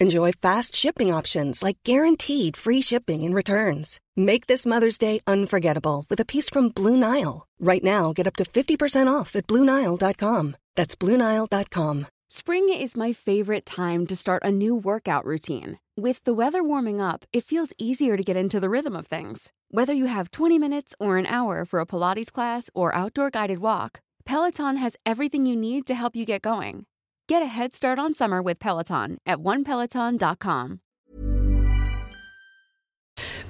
Enjoy 0.00 0.30
fast 0.30 0.76
shipping 0.76 1.12
options 1.12 1.60
like 1.60 1.78
guaranteed 1.82 2.56
free 2.56 2.80
shipping 2.80 3.24
and 3.24 3.34
returns. 3.34 3.98
Make 4.16 4.46
this 4.46 4.64
Mother's 4.64 4.96
Day 4.96 5.18
unforgettable 5.26 6.06
with 6.08 6.20
a 6.20 6.24
piece 6.24 6.48
from 6.48 6.68
Blue 6.68 6.96
Nile. 6.96 7.48
Right 7.58 7.82
now, 7.82 8.12
get 8.12 8.28
up 8.28 8.36
to 8.36 8.44
50% 8.44 9.12
off 9.12 9.34
at 9.34 9.48
BlueNile.com. 9.48 10.56
That's 10.76 10.94
BlueNile.com. 10.94 12.06
Spring 12.30 12.68
is 12.68 12.96
my 12.96 13.12
favorite 13.12 13.66
time 13.66 14.06
to 14.06 14.14
start 14.14 14.44
a 14.44 14.52
new 14.52 14.76
workout 14.76 15.24
routine. 15.24 15.80
With 15.96 16.22
the 16.22 16.34
weather 16.34 16.62
warming 16.62 17.00
up, 17.00 17.24
it 17.32 17.44
feels 17.44 17.72
easier 17.78 18.16
to 18.16 18.22
get 18.22 18.36
into 18.36 18.60
the 18.60 18.70
rhythm 18.70 18.94
of 18.94 19.08
things. 19.08 19.52
Whether 19.70 19.94
you 19.94 20.06
have 20.06 20.30
20 20.30 20.60
minutes 20.60 20.94
or 21.00 21.16
an 21.16 21.26
hour 21.26 21.64
for 21.64 21.80
a 21.80 21.86
Pilates 21.86 22.30
class 22.30 22.70
or 22.72 22.94
outdoor 22.94 23.30
guided 23.30 23.58
walk, 23.58 24.00
Peloton 24.24 24.76
has 24.76 24.96
everything 25.04 25.44
you 25.44 25.56
need 25.56 25.86
to 25.86 25.94
help 25.96 26.14
you 26.14 26.24
get 26.24 26.42
going. 26.42 26.86
Get 27.28 27.42
a 27.42 27.46
head 27.46 27.74
start 27.74 27.98
on 27.98 28.14
summer 28.14 28.40
with 28.40 28.58
Peloton 28.58 29.18
at 29.26 29.38
onepeloton.com. 29.38 30.78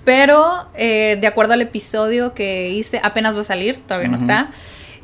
Pero, 0.04 0.68
eh, 0.74 1.16
de 1.20 1.26
acuerdo 1.28 1.52
al 1.52 1.60
episodio 1.62 2.34
que 2.34 2.70
hice, 2.70 3.00
apenas 3.04 3.36
va 3.36 3.42
a 3.42 3.44
salir, 3.44 3.78
todavía 3.86 4.08
no 4.08 4.16
está. 4.16 4.50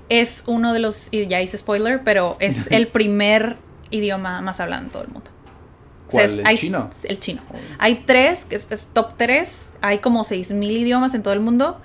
Es 0.09 0.45
uno 0.49 0.73
de 0.73 0.81
los, 0.81 1.09
y 1.13 1.27
ya 1.29 1.41
hice 1.41 1.59
spoiler, 1.59 2.03
pero 2.03 2.37
es 2.41 2.69
el 2.73 2.89
primer 2.89 3.59
idioma 3.91 4.41
más 4.41 4.59
hablado 4.61 4.83
en 4.83 4.91
todo 4.91 5.03
el 5.03 5.09
mundo. 5.09 5.31
¿Cuál? 6.11 6.25
es- 6.25 6.39
¿El 6.41 6.47
hay- 6.47 6.59
chino? 6.59 6.91
El 7.05 7.21
chino. 7.21 7.43
Hay 7.79 7.97
tres, 8.07 8.45
que 8.45 8.57
es, 8.57 8.71
es 8.73 8.89
top 8.93 9.13
tres. 9.17 9.75
Hay 9.83 9.99
como 9.99 10.25
seis 10.25 10.51
mil 10.51 10.77
idiomas 10.77 11.15
en 11.15 11.23
todo 11.23 11.33
el 11.35 11.41
mundo. 11.41 11.81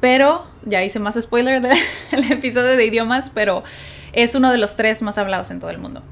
Pero 0.00 0.46
ya 0.64 0.82
hice 0.82 0.98
más 0.98 1.14
spoiler 1.20 1.60
del 1.62 1.78
del 2.10 2.32
episodio 2.32 2.76
de 2.76 2.84
idiomas, 2.86 3.30
pero 3.32 3.62
es 4.12 4.34
uno 4.34 4.50
de 4.50 4.58
los 4.58 4.74
tres 4.76 5.00
más 5.00 5.16
hablados 5.16 5.50
en 5.52 5.60
todo 5.60 5.70
el 5.70 5.78
mundo. 5.78 6.02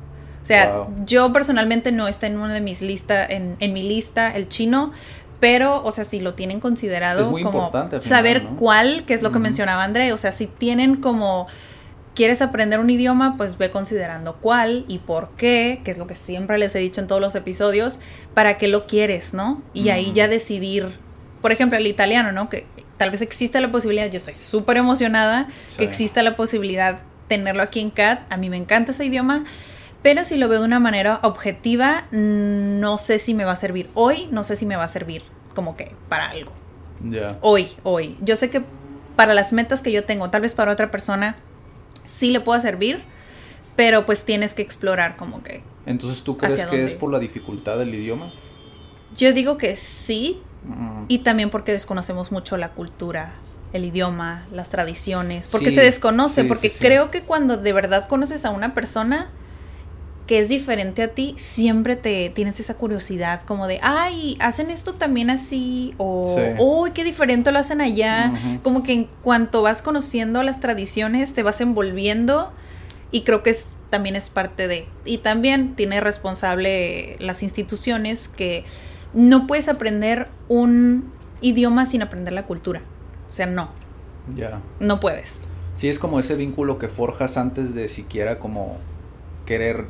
O 0.42 0.46
sea, 0.46 0.72
Wow. 0.76 1.04
yo 1.06 1.32
personalmente 1.32 1.92
no 1.92 2.08
está 2.08 2.26
en 2.26 2.36
una 2.38 2.52
de 2.54 2.60
mis 2.60 2.82
listas, 2.82 3.30
en, 3.30 3.56
en 3.60 3.72
mi 3.72 3.82
lista 3.88 4.34
el 4.34 4.48
chino, 4.48 4.92
pero, 5.40 5.82
o 5.84 5.92
sea, 5.92 6.04
si 6.04 6.20
lo 6.20 6.34
tienen 6.34 6.60
considerado 6.60 7.22
Es 7.22 7.26
muy 7.28 7.42
como 7.42 7.58
importante 7.58 8.00
final, 8.00 8.08
saber 8.18 8.44
¿no? 8.44 8.56
cuál, 8.56 9.04
que 9.06 9.14
es 9.14 9.22
lo 9.22 9.32
que 9.32 9.38
mencionaba 9.38 9.82
André, 9.84 10.12
o 10.12 10.16
sea, 10.16 10.32
si 10.32 10.46
tienen 10.46 10.96
como 10.96 11.46
quieres 12.14 12.42
aprender 12.42 12.78
un 12.78 12.90
idioma, 12.90 13.36
pues 13.38 13.56
ve 13.56 13.70
considerando 13.70 14.36
cuál 14.36 14.84
y 14.86 14.98
por 14.98 15.30
qué, 15.36 15.80
que 15.84 15.90
es 15.90 15.96
lo 15.98 16.06
que 16.06 16.14
siempre 16.14 16.58
les 16.58 16.74
he 16.74 16.78
dicho 16.78 17.00
en 17.00 17.06
todos 17.06 17.20
los 17.22 17.34
episodios, 17.34 17.98
para 18.34 18.58
qué 18.58 18.68
lo 18.68 18.86
quieres, 18.86 19.32
¿no? 19.34 19.62
Y 19.72 19.88
ahí 19.88 20.12
ya 20.12 20.28
decidir, 20.28 20.98
por 21.40 21.52
ejemplo, 21.52 21.78
el 21.78 21.86
italiano, 21.86 22.30
¿no? 22.30 22.48
Que 22.50 22.66
tal 22.98 23.10
vez 23.10 23.22
exista 23.22 23.60
la 23.60 23.70
posibilidad, 23.70 24.10
yo 24.10 24.18
estoy 24.18 24.34
súper 24.34 24.76
emocionada 24.76 25.48
Sí. 25.68 25.78
que 25.78 25.84
exista 25.84 26.22
la 26.22 26.36
posibilidad 26.36 26.98
tenerlo 27.28 27.62
aquí 27.62 27.80
en 27.80 27.90
CAT, 27.90 28.30
a 28.30 28.36
mí 28.36 28.50
me 28.50 28.58
encanta 28.58 28.90
ese 28.90 29.06
idioma, 29.06 29.44
pero 30.02 30.24
si 30.24 30.36
lo 30.36 30.48
veo 30.48 30.60
de 30.60 30.66
una 30.66 30.80
manera 30.80 31.20
objetiva, 31.22 32.04
no 32.10 32.98
sé 32.98 33.18
si 33.18 33.34
me 33.34 33.44
va 33.44 33.52
a 33.52 33.56
servir 33.56 33.88
hoy, 33.94 34.28
no 34.30 34.44
sé 34.44 34.56
si 34.56 34.66
me 34.66 34.76
va 34.76 34.84
a 34.84 34.88
servir 34.88 35.22
como 35.54 35.76
que 35.76 35.92
para 36.08 36.30
algo 36.30 36.52
Ya. 37.02 37.38
hoy, 37.40 37.68
hoy. 37.82 38.16
Yo 38.22 38.36
sé 38.36 38.50
que 38.50 38.62
para 39.16 39.34
las 39.34 39.52
metas 39.52 39.82
que 39.82 39.92
yo 39.92 40.04
tengo, 40.04 40.30
tal 40.30 40.42
vez 40.42 40.54
para 40.54 40.72
otra 40.72 40.90
persona 40.90 41.36
sí 42.04 42.30
le 42.30 42.40
pueda 42.40 42.60
servir, 42.60 43.02
pero 43.76 44.04
pues 44.06 44.24
tienes 44.24 44.54
que 44.54 44.62
explorar 44.62 45.16
como 45.16 45.42
que. 45.42 45.62
Entonces, 45.86 46.22
¿tú 46.24 46.36
crees 46.36 46.54
¿Hacia 46.54 46.64
que 46.70 46.76
dónde? 46.78 46.92
es 46.92 46.98
por 46.98 47.10
la 47.12 47.18
dificultad 47.18 47.78
del 47.78 47.94
idioma? 47.94 48.32
Yo 49.16 49.32
digo 49.32 49.56
que 49.58 49.76
sí, 49.76 50.40
Mm. 50.64 51.06
y 51.08 51.18
también 51.18 51.50
porque 51.50 51.72
desconocemos 51.72 52.30
mucho 52.30 52.56
la 52.56 52.68
cultura, 52.70 53.32
el 53.72 53.84
idioma, 53.84 54.46
las 54.52 54.68
tradiciones, 54.68 55.48
porque 55.50 55.70
Sí, 55.70 55.76
se 55.76 55.82
desconoce, 55.82 56.42
sí, 56.42 56.48
porque 56.48 56.70
sí. 56.70 56.76
creo 56.78 57.10
que 57.10 57.22
cuando 57.22 57.56
de 57.56 57.72
verdad 57.72 58.06
conoces 58.08 58.44
a 58.44 58.50
una 58.50 58.72
persona 58.72 59.30
que 60.26 60.38
es 60.38 60.48
diferente 60.48 61.02
a 61.02 61.08
ti, 61.08 61.34
siempre 61.36 61.96
te 61.96 62.30
tienes 62.30 62.60
esa 62.60 62.74
curiosidad 62.74 63.42
como 63.42 63.66
de, 63.66 63.80
ay, 63.82 64.36
hacen 64.40 64.70
esto 64.70 64.94
también 64.94 65.30
así, 65.30 65.94
o, 65.98 66.36
Sí. 66.36 66.42
uy, 66.60 66.90
qué 66.92 67.02
diferente 67.04 67.50
lo 67.50 67.58
hacen 67.58 67.80
allá, 67.80 68.32
como 68.62 68.82
que 68.84 68.92
en 68.92 69.08
cuanto 69.22 69.62
vas 69.62 69.82
conociendo 69.82 70.42
las 70.44 70.60
tradiciones, 70.60 71.34
te 71.34 71.42
vas 71.42 71.60
envolviendo 71.60 72.52
y 73.10 73.22
creo 73.22 73.42
que 73.42 73.50
es, 73.50 73.76
también 73.90 74.14
es 74.16 74.30
parte 74.30 74.68
de, 74.68 74.86
y 75.04 75.18
también 75.18 75.74
tiene 75.74 76.00
responsable 76.00 77.16
las 77.18 77.42
instituciones 77.42 78.28
que 78.28 78.64
no 79.12 79.46
puedes 79.46 79.68
aprender 79.68 80.28
un 80.48 81.12
idioma 81.40 81.84
sin 81.84 82.00
aprender 82.00 82.32
la 82.32 82.46
cultura, 82.46 82.80
o 83.28 83.32
sea, 83.32 83.46
no, 83.46 83.70
Ya. 84.36 84.60
no 84.78 85.00
puedes. 85.00 85.46
Sí, 85.74 85.88
es 85.88 85.98
como 85.98 86.20
ese 86.20 86.36
vínculo 86.36 86.78
que 86.78 86.88
forjas 86.88 87.36
antes 87.36 87.74
de 87.74 87.88
siquiera 87.88 88.38
como 88.38 88.76
querer 89.46 89.86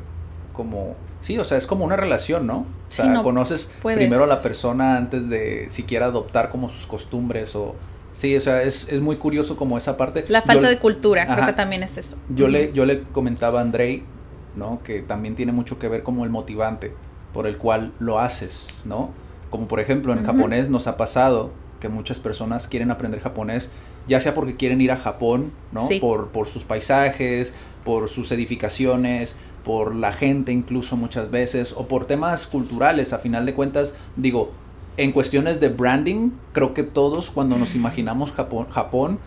como... 0.53 0.95
Sí, 1.21 1.37
o 1.37 1.45
sea, 1.45 1.57
es 1.57 1.67
como 1.67 1.85
una 1.85 1.95
relación, 1.95 2.45
¿no? 2.47 2.57
O 2.59 2.65
Sí, 2.89 3.01
sea, 3.01 3.05
no 3.05 3.23
conoces 3.23 3.71
puedes. 3.81 3.97
primero 3.97 4.23
a 4.23 4.27
la 4.27 4.41
persona 4.41 4.97
antes 4.97 5.29
de 5.29 5.67
siquiera 5.69 6.07
adoptar 6.07 6.49
como 6.49 6.69
sus 6.69 6.85
costumbres 6.85 7.55
o... 7.55 7.75
Sí, 8.13 8.35
o 8.35 8.41
sea, 8.41 8.61
es, 8.61 8.89
es 8.89 9.01
muy 9.01 9.15
curioso 9.17 9.55
como 9.57 9.77
esa 9.77 9.97
parte. 9.97 10.23
La 10.27 10.41
Yo- 10.41 10.45
falta 10.45 10.69
de 10.69 10.77
cultura, 10.77 11.25
creo 11.33 11.47
que 11.47 11.53
también 11.53 11.81
es 11.81 11.97
eso. 11.97 12.17
Yo 12.29 12.47
le, 12.47 12.71
yo 12.73 12.85
le 12.85 13.01
comentaba 13.03 13.59
a 13.59 13.63
Andrei, 13.63 14.03
¿no? 14.55 14.81
Que 14.83 15.01
también 15.01 15.35
tiene 15.35 15.51
mucho 15.51 15.79
que 15.79 15.87
ver 15.87 16.03
como 16.03 16.23
el 16.23 16.29
motivante 16.29 16.93
por 17.33 17.47
el 17.47 17.57
cual 17.57 17.91
lo 17.99 18.19
haces, 18.19 18.67
¿no? 18.85 19.09
Como 19.49 19.67
por 19.67 19.79
ejemplo 19.79 20.13
en 20.13 20.19
Ujú. 20.19 20.27
japonés 20.27 20.69
nos 20.69 20.85
ha 20.85 20.95
pasado 20.97 21.51
que 21.79 21.89
muchas 21.89 22.19
personas 22.19 22.67
quieren 22.67 22.91
aprender 22.91 23.19
japonés, 23.19 23.71
ya 24.07 24.19
sea 24.19 24.35
porque 24.35 24.55
quieren 24.57 24.79
ir 24.81 24.91
a 24.91 24.97
Japón, 24.97 25.51
¿no? 25.71 25.87
Sí. 25.87 25.99
Por, 25.99 26.27
por 26.27 26.45
sus 26.47 26.63
paisajes, 26.63 27.55
por 27.83 28.09
sus 28.09 28.31
edificaciones, 28.31 29.35
por 29.63 29.95
la 29.95 30.11
gente 30.11 30.51
incluso 30.51 30.97
muchas 30.97 31.31
veces, 31.31 31.73
o 31.77 31.87
por 31.87 32.05
temas 32.05 32.47
culturales, 32.47 33.13
a 33.13 33.19
final 33.19 33.45
de 33.45 33.53
cuentas, 33.53 33.95
digo, 34.15 34.51
en 34.97 35.11
cuestiones 35.11 35.59
de 35.59 35.69
branding, 35.69 36.31
creo 36.51 36.73
que 36.73 36.83
todos 36.83 37.31
cuando 37.31 37.57
nos 37.57 37.75
imaginamos 37.75 38.31
Japón, 38.31 39.19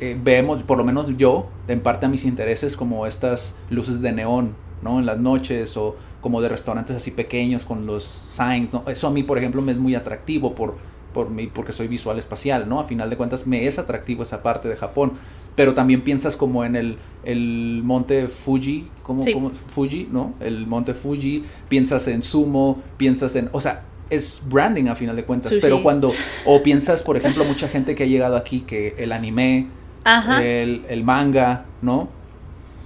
eh, 0.00 0.16
vemos, 0.22 0.62
por 0.62 0.78
lo 0.78 0.84
menos 0.84 1.16
yo, 1.16 1.48
en 1.66 1.80
parte 1.80 2.06
a 2.06 2.08
mis 2.08 2.24
intereses, 2.24 2.76
como 2.76 3.06
estas 3.06 3.58
luces 3.68 4.00
de 4.00 4.12
neón, 4.12 4.54
¿no? 4.82 5.00
En 5.00 5.06
las 5.06 5.18
noches 5.18 5.76
o 5.76 5.96
como 6.20 6.40
de 6.40 6.48
restaurantes 6.48 6.96
así 6.96 7.10
pequeños 7.10 7.64
con 7.64 7.86
los 7.86 8.04
signs, 8.04 8.72
¿no? 8.72 8.84
Eso 8.86 9.08
a 9.08 9.10
mí, 9.10 9.24
por 9.24 9.38
ejemplo, 9.38 9.60
me 9.60 9.72
es 9.72 9.78
muy 9.78 9.96
atractivo 9.96 10.54
por, 10.54 10.76
por 11.12 11.30
mí, 11.30 11.48
porque 11.48 11.72
soy 11.72 11.88
visual 11.88 12.18
espacial, 12.18 12.68
¿no? 12.68 12.78
A 12.78 12.84
final 12.84 13.10
de 13.10 13.16
cuentas 13.16 13.46
me 13.46 13.66
es 13.66 13.78
atractivo 13.78 14.22
esa 14.22 14.42
parte 14.42 14.68
de 14.68 14.76
Japón. 14.76 15.14
Pero 15.58 15.74
también 15.74 16.00
piensas 16.02 16.36
como 16.36 16.64
en 16.64 16.76
el, 16.76 16.96
el 17.24 17.80
monte 17.84 18.28
Fuji, 18.28 18.88
¿cómo, 19.02 19.24
Sí. 19.24 19.32
cómo? 19.34 19.50
Fuji, 19.50 20.08
¿no? 20.10 20.34
El 20.40 20.66
monte 20.68 20.94
Fuji, 20.94 21.44
piensas 21.68 22.06
en 22.06 22.22
sumo, 22.22 22.80
piensas 22.96 23.34
en, 23.34 23.48
o 23.52 23.60
sea, 23.60 23.82
es 24.08 24.40
branding 24.48 24.86
a 24.86 24.94
final 24.94 25.16
de 25.16 25.24
cuentas, 25.24 25.50
Sushi. 25.50 25.60
pero 25.60 25.82
cuando, 25.82 26.12
o 26.46 26.62
piensas, 26.62 27.02
por 27.02 27.16
ejemplo, 27.16 27.44
mucha 27.44 27.66
gente 27.68 27.94
que 27.96 28.04
ha 28.04 28.06
llegado 28.06 28.36
aquí, 28.36 28.60
que 28.60 28.94
el 28.98 29.10
anime, 29.10 29.66
Ajá. 30.04 30.42
el, 30.44 30.84
el 30.88 31.02
manga, 31.02 31.64
¿no? 31.82 32.08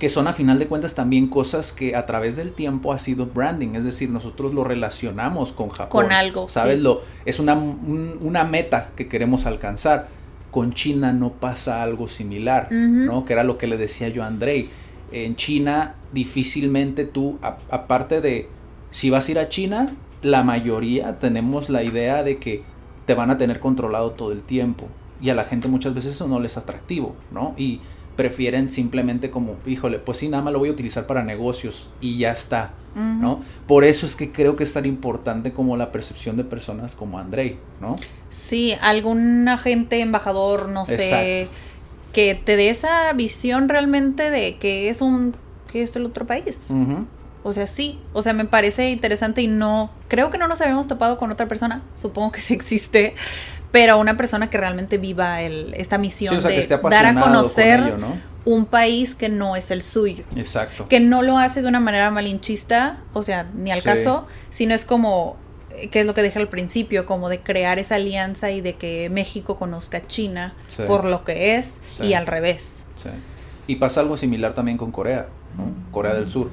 Que 0.01 0.09
son 0.09 0.27
a 0.27 0.33
final 0.33 0.59
de 0.59 0.67
cuentas 0.67 0.95
también 0.95 1.29
cosas 1.29 1.71
que 1.73 1.95
a 1.95 2.07
través 2.07 2.35
del 2.37 2.53
tiempo 2.55 2.93
ha 2.95 2.99
sido 2.99 3.27
branding, 3.27 3.75
es 3.77 3.85
decir, 3.85 4.09
nosotros 4.11 4.53
lo 4.55 4.65
relacionamos 4.65 5.53
con 5.53 5.69
Japón. 5.69 6.05
Con 6.05 6.13
algo, 6.13 6.49
¿Sabes? 6.49 6.77
sí. 6.79 6.83
Lo, 6.83 7.03
es 7.27 7.39
una, 7.39 7.53
un- 7.55 8.19
una 8.23 8.43
meta 8.45 8.89
que 8.97 9.09
queremos 9.09 9.47
alcanzar. 9.47 10.09
Con 10.53 10.73
China 10.75 11.13
no 11.13 11.33
pasa 11.33 11.83
algo 11.83 12.07
similar. 12.07 12.69
¿no? 13.07 13.25
Que 13.25 13.33
era 13.33 13.43
lo 13.43 13.59
que 13.59 13.67
le 13.67 13.77
decía 13.77 14.09
yo 14.11 14.23
a 14.23 14.29
Andrei. 14.29 14.71
En 15.11 15.35
China 15.35 15.97
difícilmente 16.13 17.05
tú, 17.05 17.39
a- 17.43 17.59
aparte 17.71 18.21
de, 18.21 18.49
si 18.91 19.11
vas 19.11 19.27
a 19.29 19.31
ir 19.33 19.39
a 19.41 19.49
China, 19.49 19.95
la 20.23 20.43
mayoría 20.45 21.19
tenemos 21.19 21.69
la 21.71 21.83
idea 21.83 22.23
de 22.23 22.39
que 22.39 22.63
te 23.07 23.15
van 23.15 23.31
a 23.31 23.39
tener 23.39 23.59
controlado 23.61 24.13
todo 24.13 24.31
el 24.33 24.43
tiempo. 24.43 24.87
Y 25.21 25.31
a 25.31 25.35
la 25.35 25.45
gente 25.45 25.69
muchas 25.69 25.95
veces 25.95 26.13
eso 26.15 26.29
no 26.29 26.39
les 26.41 26.53
es 26.53 26.59
atractivo, 26.59 27.17
¿no? 27.33 27.55
Y 27.57 27.81
prefieren 28.17 28.71
simplemente 28.71 29.31
como, 29.31 29.57
híjole, 29.67 29.99
pues 29.99 30.19
sí, 30.19 30.29
nada 30.29 30.43
más 30.43 30.53
lo 30.53 30.59
voy 30.59 30.69
a 30.69 30.73
utilizar 30.73 31.07
para 31.07 31.23
negocios 31.23 31.91
y 32.01 32.19
ya 32.19 32.33
está, 32.33 32.73
¿no? 32.95 33.41
Por 33.67 33.85
eso 33.85 34.05
es 34.07 34.15
que 34.17 34.33
creo 34.33 34.55
que 34.57 34.65
es 34.65 34.73
tan 34.73 34.85
importante 34.87 35.53
como 35.53 35.77
la 35.77 35.93
percepción 35.93 36.37
de 36.37 36.45
personas 36.45 36.95
como 36.95 37.19
Andrei, 37.19 37.59
¿no? 37.81 37.97
Sí, 38.31 38.75
algún 38.83 39.49
agente, 39.49 40.01
embajador, 40.01 40.69
no 40.69 40.85
sé, 40.85 41.49
que 42.13 42.35
te 42.35 42.57
dé 42.57 42.69
esa 42.69 43.13
visión 43.15 43.69
realmente 43.69 44.31
de 44.31 44.57
que 44.59 44.91
es 44.91 45.01
un 45.01 45.35
que 45.71 45.83
es 45.83 45.97
el 45.97 46.05
otro 46.05 46.27
país. 46.27 46.69
O 47.45 47.53
sea, 47.53 47.67
sí, 47.67 47.99
o 48.13 48.23
sea, 48.23 48.35
me 48.35 48.45
parece 48.45 48.91
interesante 48.91 49.43
y 49.43 49.49
no, 49.49 49.91
creo 50.07 50.31
que 50.31 50.39
no 50.39 50.47
nos 50.47 50.61
habíamos 50.61 50.87
topado 50.87 51.19
con 51.19 51.33
otra 51.33 51.49
persona, 51.49 51.83
supongo 51.97 52.31
que 52.31 52.41
sí 52.41 52.55
existe, 52.55 53.15
pero 53.73 53.99
una 53.99 54.17
persona 54.17 54.49
que 54.51 54.59
realmente 54.59 54.99
viva 54.99 55.41
el, 55.43 55.75
esta 55.75 55.99
misión 55.99 56.35
Sí, 56.35 56.39
o 56.39 56.43
sea, 56.43 56.51
que 56.51 56.67
de 56.67 56.91
dar 56.91 57.07
a 57.07 57.21
conocer 57.21 57.79
con 57.81 57.89
ello, 57.89 57.99
¿no? 57.99 58.33
un 58.45 58.67
país 58.67 59.15
que 59.15 59.29
no 59.29 59.57
es 59.57 59.71
el 59.71 59.83
suyo, 59.83 60.25
Exacto. 60.37 60.87
que 60.89 61.01
no 61.01 61.23
lo 61.23 61.39
hace 61.39 61.63
de 61.63 61.69
una 61.69 61.81
manera 61.81 62.11
malinchista, 62.11 62.99
o 63.13 63.23
sea, 63.23 63.49
ni 63.55 63.71
al 63.71 63.81
Sí. 63.81 63.85
caso, 63.85 64.27
sino 64.51 64.75
es 64.75 64.85
como, 64.85 65.37
eh, 65.77 65.89
que 65.89 66.01
es 66.01 66.07
lo 66.07 66.13
que 66.15 66.23
dije 66.23 66.39
al 66.41 66.49
principio, 66.49 67.07
como 67.07 67.29
de 67.29 67.41
crear 67.41 67.79
esa 67.79 67.95
alianza 67.95 68.51
y 68.51 68.61
de 68.61 68.75
que 68.75 69.09
México 69.11 69.57
conozca 69.59 69.99
a 69.99 70.07
China 70.07 70.55
Sí. 70.69 70.83
por 70.87 71.05
lo 71.05 71.25
que 71.25 71.57
es 71.57 71.81
y 72.03 72.15
al 72.15 72.27
revés. 72.27 72.85
Sí. 73.03 73.09
Y 73.69 73.77
pasa 73.77 74.01
algo 74.01 74.17
similar 74.17 74.55
también 74.55 74.77
con 74.77 74.91
Corea, 74.91 75.29
¿no? 75.57 75.65
Corea 75.93 76.15
del 76.15 76.29
Sur. 76.29 76.51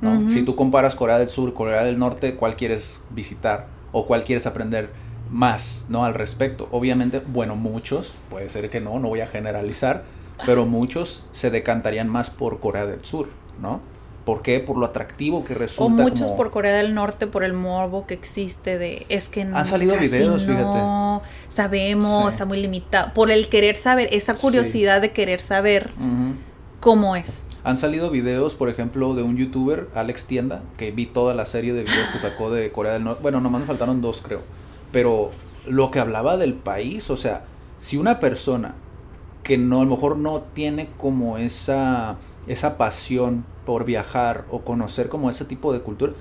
¿no? 0.00 0.30
Si 0.30 0.42
tú 0.42 0.56
comparas 0.56 0.94
Corea 0.94 1.18
del 1.18 1.28
Sur, 1.28 1.52
Corea 1.52 1.84
del 1.84 1.98
Norte, 1.98 2.34
¿cuál 2.34 2.56
quieres 2.56 3.04
visitar? 3.10 3.66
¿O 3.92 4.06
cuál 4.06 4.24
quieres 4.24 4.46
aprender 4.46 4.88
más 5.30 5.86
¿no? 5.88 6.04
al 6.04 6.14
respecto? 6.14 6.68
Obviamente, 6.72 7.20
bueno, 7.26 7.56
muchos, 7.56 8.18
puede 8.28 8.48
ser 8.50 8.68
que 8.70 8.80
no, 8.80 8.98
no 8.98 9.08
voy 9.08 9.20
a 9.20 9.26
generalizar, 9.26 10.04
pero 10.46 10.66
muchos 10.66 11.26
se 11.32 11.50
decantarían 11.50 12.08
más 12.08 12.30
por 12.30 12.60
Corea 12.60 12.86
del 12.86 13.04
Sur, 13.04 13.28
¿no? 13.60 13.80
¿Por 14.24 14.42
qué? 14.42 14.60
Por 14.60 14.76
lo 14.76 14.86
atractivo 14.86 15.44
que 15.44 15.54
resulta. 15.54 15.84
O 15.84 15.88
muchos 15.88 16.26
como- 16.26 16.36
por 16.36 16.50
Corea 16.50 16.76
del 16.76 16.94
Norte 16.94 17.26
por 17.26 17.42
el 17.42 17.52
morbo 17.52 18.06
que 18.06 18.14
existe 18.14 18.78
de 18.78 19.06
es 19.08 19.28
que 19.28 19.44
no, 19.44 19.56
Han 19.56 19.64
salido 19.66 19.94
casi 19.94 20.06
videos, 20.08 20.46
no 20.46 21.22
sabemos, 21.48 22.22
Sí. 22.24 22.28
está 22.28 22.44
muy 22.44 22.60
limitado. 22.60 23.12
Por 23.14 23.30
el 23.30 23.48
querer 23.48 23.76
saber, 23.76 24.08
esa 24.12 24.34
curiosidad 24.34 25.00
de 25.00 25.12
querer 25.12 25.40
saber 25.40 25.90
cómo 26.80 27.16
es. 27.16 27.42
Han 27.64 27.76
salido 27.76 28.10
videos, 28.10 28.54
por 28.54 28.68
ejemplo, 28.68 29.14
de 29.14 29.22
un 29.22 29.36
youtuber, 29.36 29.88
Alex 29.94 30.26
Tienda, 30.26 30.62
que 30.78 30.92
vi 30.92 31.06
toda 31.06 31.34
la 31.34 31.44
serie 31.44 31.72
de 31.74 31.82
videos 31.82 32.08
que 32.12 32.18
sacó 32.18 32.50
de 32.50 32.70
Corea 32.72 32.92
del 32.94 33.04
Norte. 33.04 33.20
Bueno, 33.22 33.40
nomás 33.40 33.62
me 33.62 33.66
faltaron 33.66 34.00
dos, 34.00 34.22
creo. 34.22 34.40
Pero 34.92 35.30
lo 35.66 35.90
que 35.90 36.00
hablaba 36.00 36.36
del 36.36 36.54
país, 36.54 37.10
o 37.10 37.16
sea, 37.16 37.44
si 37.78 37.96
una 37.96 38.20
persona 38.20 38.74
que 39.42 39.58
no, 39.58 39.80
a 39.80 39.84
lo 39.84 39.90
mejor 39.92 40.18
no 40.18 40.42
tiene 40.54 40.90
como 40.98 41.38
esa, 41.38 42.18
esa 42.46 42.76
pasión 42.78 43.44
por 43.66 43.84
viajar 43.84 44.46
o 44.50 44.62
conocer 44.62 45.08
como 45.08 45.30
ese 45.30 45.44
tipo 45.44 45.72
de 45.72 45.80
cultura, 45.80 46.12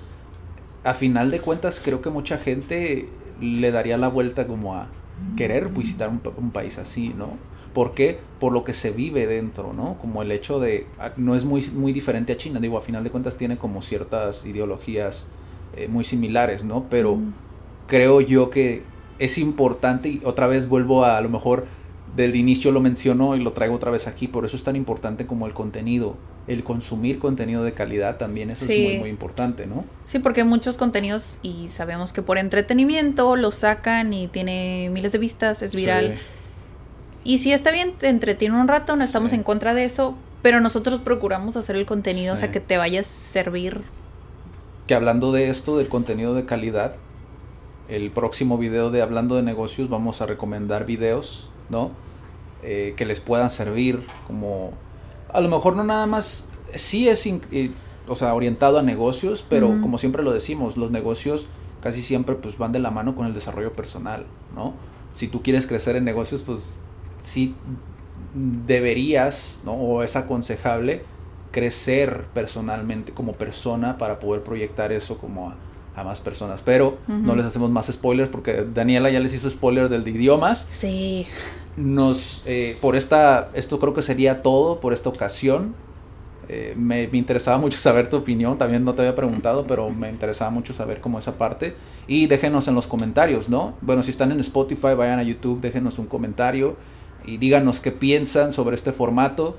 a 0.84 0.94
final 0.94 1.32
de 1.32 1.42
cuentas 1.42 1.82
creo 1.84 2.02
que 2.02 2.10
mucha 2.10 2.38
gente 2.38 3.10
le 3.42 3.72
daría 3.72 3.98
la 3.98 4.08
vuelta 4.08 4.48
como 4.48 4.76
a 4.76 4.88
querer 5.36 5.70
visitar 5.70 6.10
un, 6.10 6.20
pa- 6.20 6.32
un 6.38 6.52
país 6.52 6.78
así, 6.78 7.10
¿no? 7.10 7.40
¿Por 7.74 7.94
qué? 7.94 8.20
Por 8.40 8.52
lo 8.54 8.64
que 8.64 8.74
se 8.74 8.92
vive 8.92 9.28
dentro, 9.28 9.74
¿no? 9.74 9.98
Como 10.00 10.22
el 10.22 10.32
hecho 10.32 10.60
de, 10.60 10.88
ah, 11.00 11.12
no 11.18 11.36
es 11.36 11.46
muy, 11.46 11.62
muy 11.74 11.94
diferente 11.94 12.34
a 12.34 12.38
China, 12.38 12.60
digo, 12.60 12.78
a 12.78 12.82
final 12.82 13.04
de 13.04 13.12
cuentas 13.12 13.38
tiene 13.38 13.58
como 13.58 13.82
ciertas 13.82 14.46
ideologías 14.46 15.30
eh, 15.76 15.88
muy 15.88 16.04
similares, 16.04 16.64
¿no? 16.64 16.86
Pero 16.90 17.20
creo 17.90 18.22
yo 18.22 18.50
que 18.50 18.84
es 19.20 19.38
importante 19.38 20.08
y 20.08 20.22
otra 20.24 20.48
vez 20.48 20.70
vuelvo 20.70 21.04
a, 21.04 21.18
a 21.18 21.22
lo 21.22 21.28
mejor 21.30 21.66
del 22.16 22.36
inicio 22.36 22.72
lo 22.72 22.80
menciono 22.80 23.36
y 23.36 23.40
lo 23.42 23.52
traigo 23.52 23.76
otra 23.76 23.92
vez 23.92 24.08
aquí, 24.08 24.28
por 24.28 24.46
eso 24.46 24.56
es 24.56 24.64
tan 24.64 24.76
importante 24.76 25.26
como 25.28 25.46
el 25.46 25.54
contenido, 25.54 26.16
el 26.48 26.64
consumir 26.64 27.20
contenido 27.20 27.64
de 27.64 27.74
calidad 27.74 28.18
también, 28.18 28.50
eso 28.50 28.66
Sí. 28.66 28.74
es 28.86 28.92
muy, 28.94 29.00
muy 29.02 29.10
importante, 29.10 29.68
¿no? 29.68 29.84
Sí, 30.06 30.20
porque 30.20 30.42
hay 30.42 30.48
muchos 30.48 30.78
contenidos 30.78 31.38
y 31.44 31.68
sabemos 31.70 32.12
que 32.14 32.22
por 32.22 32.38
entretenimiento 32.38 33.36
lo 33.36 33.52
sacan 33.52 34.14
y 34.14 34.28
tiene 34.28 34.90
miles 34.92 35.12
de 35.12 35.18
vistas, 35.20 35.62
es 35.62 35.76
viral. 35.76 36.16
Sí. 36.16 36.24
Y 37.26 37.38
si 37.40 37.52
está 37.52 37.70
bien, 37.72 37.94
te 37.98 38.08
entretiene 38.10 38.60
un 38.60 38.68
rato, 38.68 38.96
no 38.96 39.04
estamos 39.04 39.32
Sí. 39.32 39.36
en 39.36 39.44
contra 39.44 39.74
de 39.74 39.84
eso, 39.86 40.16
pero 40.42 40.62
nosotros 40.62 41.00
procuramos 41.02 41.58
hacer 41.58 41.76
el 41.76 41.86
contenido, 41.86 42.34
o 42.34 42.38
sea, 42.38 42.50
que 42.50 42.60
te 42.62 42.78
vaya 42.78 43.02
a 43.02 43.04
servir. 43.04 43.82
que 44.88 44.96
hablando 44.96 45.32
de 45.32 45.52
esto, 45.52 45.78
del 45.78 45.88
contenido 45.88 46.34
de 46.34 46.46
calidad, 46.46 46.96
el 47.90 48.12
próximo 48.12 48.58
video 48.58 48.92
de 48.92 49.02
Hablando 49.02 49.36
de 49.36 49.44
Negocios 49.44 49.90
vamos 49.90 50.22
a 50.22 50.28
recomendar 50.28 50.86
videos, 50.86 51.50
¿no? 51.70 51.92
Eh, 52.64 52.94
que 52.96 53.06
les 53.06 53.20
puedan 53.20 53.50
servir 53.50 54.06
como... 54.28 54.72
A 55.34 55.42
lo 55.42 55.50
mejor 55.50 55.76
no 55.76 55.84
nada 55.84 56.06
más, 56.06 56.50
sí 56.76 57.08
es, 57.10 57.26
eh, 57.26 57.72
o 58.08 58.16
sea, 58.16 58.34
orientado 58.34 58.80
a 58.80 58.84
negocios, 58.84 59.46
pero 59.48 59.80
como 59.82 59.98
siempre 59.98 60.24
lo 60.24 60.32
decimos, 60.32 60.78
los 60.78 60.92
negocios 60.92 61.48
casi 61.82 62.02
siempre 62.02 62.36
pues 62.36 62.58
van 62.58 62.72
de 62.72 62.80
la 62.80 62.92
mano 62.92 63.16
con 63.16 63.26
el 63.26 63.34
desarrollo 63.34 63.74
personal, 63.74 64.26
¿no? 64.56 64.74
Si 65.16 65.28
tú 65.28 65.42
quieres 65.42 65.68
crecer 65.68 65.96
en 65.96 66.04
negocios, 66.04 66.42
pues 66.42 66.82
sí 67.22 67.56
deberías, 68.34 69.60
¿no? 69.64 69.74
O 69.74 70.04
es 70.04 70.16
aconsejable 70.16 71.04
crecer 71.52 72.26
personalmente 72.34 73.14
como 73.14 73.34
persona 73.34 73.98
para 73.98 74.20
poder 74.20 74.44
proyectar 74.44 74.92
eso 74.92 75.18
como 75.18 75.50
a, 75.50 75.56
a 76.00 76.04
más 76.04 76.20
personas. 76.20 76.62
Pero 76.64 76.98
no 77.08 77.36
les 77.36 77.46
hacemos 77.46 77.70
más 77.70 77.88
spoilers 77.88 78.30
porque 78.30 78.66
Daniela 78.74 79.10
ya 79.10 79.20
les 79.20 79.34
hizo 79.34 79.50
spoiler 79.50 79.90
del 79.90 80.04
de 80.04 80.12
idiomas. 80.12 80.68
Sí. 80.72 81.28
Nos, 81.78 82.44
eh, 82.46 82.78
por 82.82 82.96
esta, 82.96 83.50
esto 83.54 83.80
creo 83.80 83.94
que 83.94 84.02
sería 84.02 84.42
todo 84.42 84.80
por 84.80 84.94
esta 84.94 85.10
ocasión. 85.10 85.76
Eh, 86.50 86.74
me, 86.76 87.08
me 87.08 87.18
interesaba 87.20 87.58
mucho 87.58 87.78
saber 87.80 88.10
tu 88.10 88.18
opinión, 88.18 88.58
también 88.58 88.84
no 88.84 88.94
te 88.96 89.02
había 89.04 89.16
preguntado, 89.16 89.66
pero 89.68 89.90
me 89.90 90.10
interesaba 90.10 90.50
mucho 90.52 90.74
saber 90.74 91.00
cómo 91.00 91.20
esa 91.20 91.38
parte. 91.38 91.76
Y 92.08 92.26
déjenos 92.28 92.68
en 92.68 92.76
los 92.76 92.88
comentarios, 92.88 93.50
¿no? 93.50 93.76
Bueno, 93.82 94.02
si 94.04 94.10
están 94.12 94.32
en 94.32 94.40
Spotify, 94.40 94.96
vayan 94.98 95.20
a 95.20 95.24
YouTube, 95.24 95.62
déjenos 95.62 96.00
un 96.00 96.08
comentario 96.08 96.76
y 97.24 97.38
díganos 97.38 97.82
qué 97.82 97.92
piensan 97.92 98.52
sobre 98.52 98.76
este 98.76 98.92
formato. 98.92 99.56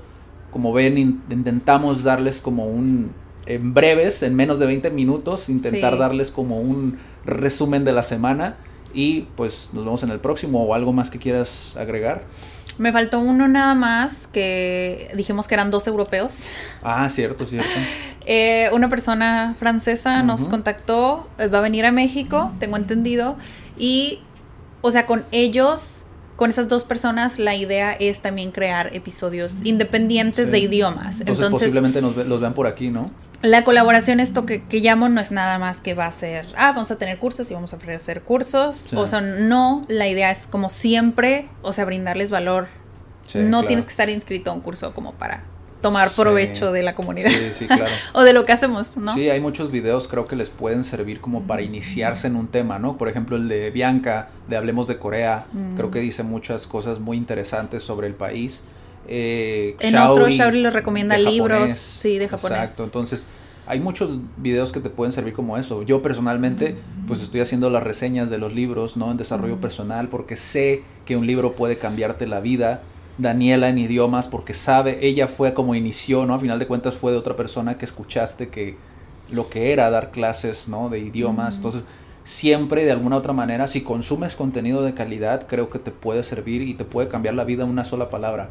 Como 0.51 0.73
ven, 0.73 0.97
in- 0.97 1.21
intentamos 1.29 2.03
darles 2.03 2.41
como 2.41 2.65
un, 2.65 3.11
en 3.45 3.73
breves, 3.73 4.23
en 4.23 4.35
menos 4.35 4.59
de 4.59 4.65
20 4.65 4.89
minutos, 4.91 5.49
intentar 5.49 5.93
Sí. 5.93 5.99
darles 5.99 6.31
como 6.31 6.59
un 6.59 6.99
resumen 7.25 7.83
de 7.85 7.91
la 7.93 8.03
semana. 8.03 8.57
Y 8.93 9.21
pues 9.37 9.69
nos 9.73 9.85
vemos 9.85 10.03
en 10.03 10.11
el 10.11 10.19
próximo 10.19 10.63
o 10.65 10.73
algo 10.73 10.91
más 10.93 11.09
que 11.09 11.17
quieras 11.17 11.75
agregar. 11.77 12.23
Me 12.77 12.91
faltó 12.91 13.19
uno 13.19 13.47
nada 13.47 13.73
más 13.75 14.27
que 14.27 15.09
dijimos 15.15 15.47
que 15.47 15.53
eran 15.55 15.71
dos 15.71 15.87
europeos. 15.87 16.43
Ah, 16.83 17.07
cierto, 17.09 17.45
cierto. 17.45 17.69
Eh, 18.27 18.69
una 18.71 18.87
persona 18.87 19.55
francesa 19.57 20.21
nos 20.21 20.47
contactó, 20.47 21.27
eh, 21.39 21.47
va 21.47 21.57
a 21.57 21.61
venir 21.61 21.87
a 21.87 21.91
México, 21.91 22.51
tengo 22.59 22.77
entendido, 22.77 23.35
y, 23.79 24.19
o 24.81 24.91
sea, 24.91 25.07
con 25.07 25.25
ellos, 25.31 26.00
con 26.41 26.49
esas 26.49 26.67
dos 26.67 26.85
personas, 26.85 27.37
la 27.37 27.53
idea 27.53 27.93
es 27.93 28.21
también 28.23 28.49
crear 28.51 28.95
episodios 28.95 29.63
independientes 29.63 30.47
Sí. 30.47 30.51
de 30.51 30.57
idiomas. 30.57 31.19
Entonces, 31.19 31.27
Entonces, 31.45 31.51
posiblemente 31.51 32.01
nos 32.01 32.15
ve- 32.15 32.25
los 32.25 32.41
vean 32.41 32.55
por 32.55 32.65
aquí, 32.65 32.89
¿no? 32.89 33.11
la 33.43 33.63
colaboración, 33.63 34.19
esto 34.19 34.43
que, 34.47 34.63
que 34.63 34.79
llamo, 34.79 35.07
no 35.07 35.21
es 35.21 35.31
nada 35.31 35.59
más 35.59 35.77
que 35.81 35.93
va 35.93 36.07
a 36.07 36.11
ser, 36.11 36.47
ah, 36.57 36.71
vamos 36.71 36.89
a 36.89 36.95
tener 36.97 37.19
cursos 37.19 37.51
y 37.51 37.53
vamos 37.53 37.73
a 37.73 37.75
ofrecer 37.75 38.23
cursos. 38.23 38.87
Sí. 38.89 38.95
O 38.95 39.05
sea, 39.05 39.21
no, 39.21 39.85
la 39.87 40.07
idea 40.07 40.31
es 40.31 40.47
como 40.47 40.69
siempre, 40.69 41.47
o 41.61 41.73
sea, 41.73 41.85
brindarles 41.85 42.31
valor. 42.31 42.69
Sí, 43.27 43.37
no 43.37 43.49
claro. 43.49 43.67
tienes 43.67 43.85
que 43.85 43.91
estar 43.91 44.09
inscrito 44.09 44.49
a 44.49 44.53
un 44.55 44.61
curso 44.61 44.95
como 44.95 45.13
para 45.13 45.43
tomar 45.81 46.09
Sí. 46.09 46.15
provecho 46.21 46.71
de 46.71 46.83
la 46.83 46.95
comunidad. 46.95 47.29
Sí, 47.31 47.51
sí, 47.57 47.67
claro. 47.67 47.85
o 48.13 48.21
de 48.23 48.33
lo 48.33 48.43
que 48.45 48.51
hacemos, 48.51 48.97
¿no? 48.97 49.13
Sí, 49.13 49.29
hay 49.29 49.39
muchos 49.41 49.71
videos 49.71 50.07
creo 50.07 50.27
que 50.27 50.35
les 50.35 50.49
pueden 50.49 50.83
servir 50.83 51.19
como 51.21 51.43
para 51.43 51.61
iniciarse 51.61 52.27
en 52.27 52.35
un 52.35 52.47
tema, 52.47 52.79
¿no? 52.79 52.97
Por 52.97 53.09
ejemplo, 53.09 53.35
el 53.35 53.47
de 53.49 53.71
Bianca, 53.71 54.29
de 54.47 54.57
Hablemos 54.57 54.87
de 54.87 54.97
Corea, 54.97 55.45
Mm. 55.51 55.75
creo 55.75 55.91
que 55.91 55.99
dice 55.99 56.23
muchas 56.23 56.67
cosas 56.67 56.99
muy 56.99 57.17
interesantes 57.17 57.83
sobre 57.83 58.07
el 58.07 58.13
país. 58.13 58.63
Eh, 59.07 59.75
En 59.79 59.97
otro, 59.97 60.23
Shaori, 60.29 60.37
Shaori 60.37 60.61
les 60.61 60.73
recomienda 60.73 61.17
libros, 61.17 61.59
japonés. 61.59 61.77
sí, 61.77 62.17
de 62.17 62.29
japonés. 62.29 62.57
Exacto, 62.59 62.83
entonces 62.83 63.27
hay 63.67 63.79
muchos 63.79 64.17
videos 64.37 64.71
que 64.71 64.79
te 64.79 64.89
pueden 64.89 65.11
servir 65.11 65.33
como 65.33 65.57
eso. 65.57 65.83
Yo 65.83 66.01
personalmente, 66.01 66.75
pues 67.07 67.21
estoy 67.21 67.41
haciendo 67.41 67.69
las 67.69 67.83
reseñas 67.83 68.29
de 68.29 68.37
los 68.37 68.53
libros, 68.53 68.97
¿no? 68.97 69.09
En 69.11 69.17
desarrollo 69.17 69.57
personal, 69.59 70.07
porque 70.09 70.35
sé 70.35 70.83
que 71.05 71.15
un 71.15 71.25
libro 71.25 71.53
puede 71.55 71.77
cambiarte 71.77 72.27
la 72.27 72.39
vida. 72.39 72.81
Daniela 73.17 73.69
en 73.69 73.77
idiomas, 73.77 74.27
porque 74.27 74.53
sabe, 74.53 75.05
ella 75.05 75.27
fue 75.27 75.53
como 75.53 75.75
inició, 75.75 76.25
¿no? 76.25 76.33
A 76.33 76.39
final 76.39 76.59
de 76.59 76.67
cuentas 76.67 76.95
fue 76.95 77.11
de 77.11 77.17
otra 77.17 77.35
persona 77.35 77.77
que 77.77 77.85
escuchaste 77.85 78.49
que 78.49 78.77
lo 79.29 79.49
que 79.49 79.73
era 79.73 79.89
dar 79.89 80.11
clases, 80.11 80.67
¿no? 80.67 80.89
De 80.89 80.99
idiomas. 80.99 81.57
Entonces, 81.57 81.85
siempre 82.23 82.85
de 82.85 82.91
alguna 82.91 83.17
otra 83.17 83.33
manera, 83.33 83.67
si 83.67 83.81
consumes 83.81 84.35
contenido 84.35 84.83
de 84.83 84.93
calidad, 84.93 85.47
creo 85.47 85.69
que 85.69 85.79
te 85.79 85.91
puede 85.91 86.23
servir 86.23 86.61
y 86.61 86.73
te 86.73 86.85
puede 86.85 87.07
cambiar 87.07 87.35
la 87.35 87.43
vida 87.43 87.65
una 87.65 87.85
sola 87.85 88.09
palabra 88.09 88.49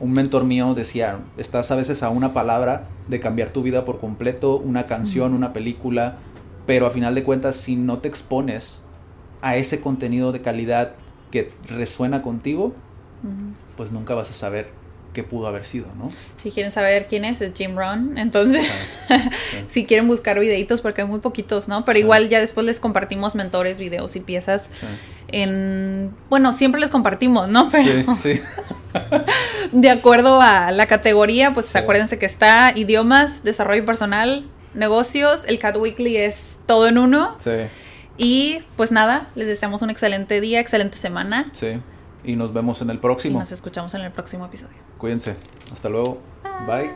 un 0.00 0.12
mentor 0.12 0.44
mío 0.44 0.74
decía, 0.74 1.20
estás 1.36 1.70
a 1.70 1.76
veces 1.76 2.02
a 2.02 2.08
una 2.08 2.32
palabra 2.32 2.88
de 3.08 3.20
cambiar 3.20 3.50
tu 3.50 3.62
vida 3.62 3.84
por 3.84 4.00
completo, 4.00 4.56
una 4.56 4.84
canción, 4.84 5.34
una 5.34 5.52
película, 5.52 6.16
pero 6.66 6.86
a 6.86 6.90
final 6.90 7.14
de 7.14 7.22
cuentas 7.22 7.56
si 7.56 7.76
no 7.76 7.98
te 7.98 8.08
expones 8.08 8.82
a 9.42 9.56
ese 9.56 9.80
contenido 9.80 10.32
de 10.32 10.40
calidad 10.40 10.92
que 11.30 11.52
resuena 11.68 12.22
contigo, 12.22 12.72
Pues 13.76 13.92
nunca 13.92 14.14
vas 14.14 14.30
a 14.30 14.32
saber 14.32 14.68
qué 15.12 15.24
pudo 15.24 15.48
haber 15.48 15.66
sido, 15.66 15.88
¿no? 15.98 16.12
Si 16.36 16.52
quieren 16.52 16.70
saber 16.70 17.06
quién 17.08 17.24
es, 17.24 17.40
es 17.40 17.52
Jim 17.54 17.76
Rohn. 17.76 18.16
Entonces, 18.16 18.64
Sí. 19.08 19.14
si 19.66 19.84
quieren 19.86 20.06
buscar 20.06 20.38
videitos, 20.38 20.80
porque 20.80 21.02
hay 21.02 21.08
muy 21.08 21.18
poquitos, 21.20 21.66
¿no? 21.66 21.84
Pero 21.84 21.96
Sí. 21.96 22.02
igual 22.02 22.28
ya 22.28 22.38
después 22.38 22.64
les 22.64 22.78
compartimos 22.78 23.34
mentores, 23.34 23.76
videos 23.76 24.14
y 24.14 24.20
piezas 24.20 24.70
Sí. 24.80 24.86
en... 25.32 26.14
Bueno, 26.28 26.52
siempre 26.52 26.80
les 26.80 26.90
compartimos, 26.90 27.48
¿no? 27.48 27.68
Pero 27.70 28.14
Sí, 28.14 28.34
sí. 28.34 28.40
de 29.72 29.90
acuerdo 29.90 30.40
a 30.40 30.70
la 30.70 30.86
categoría, 30.86 31.52
pues 31.54 31.74
acuérdense 31.74 32.18
que 32.18 32.26
está 32.26 32.72
idiomas, 32.76 33.42
desarrollo 33.42 33.84
personal, 33.84 34.44
negocios. 34.74 35.42
El 35.48 35.58
Cat 35.58 35.76
Weekly 35.76 36.16
es 36.18 36.58
todo 36.66 36.86
en 36.86 36.98
uno. 36.98 37.36
Sí. 37.42 37.50
Y 38.16 38.62
pues 38.76 38.92
nada, 38.92 39.28
les 39.34 39.46
deseamos 39.48 39.82
un 39.82 39.90
excelente 39.90 40.40
día, 40.40 40.60
excelente 40.60 40.96
semana. 40.98 41.50
Sí. 41.52 41.78
Y 42.24 42.36
nos 42.36 42.52
vemos 42.52 42.80
en 42.82 42.90
el 42.90 42.96
Y 42.96 43.00
próximo. 43.00 43.38
nos 43.38 43.52
escuchamos 43.52 43.94
en 43.94 44.02
el 44.02 44.12
próximo 44.12 44.44
episodio. 44.46 44.76
Cuídense. 44.98 45.36
Hasta 45.72 45.88
luego. 45.88 46.18
Bye. 46.66 46.90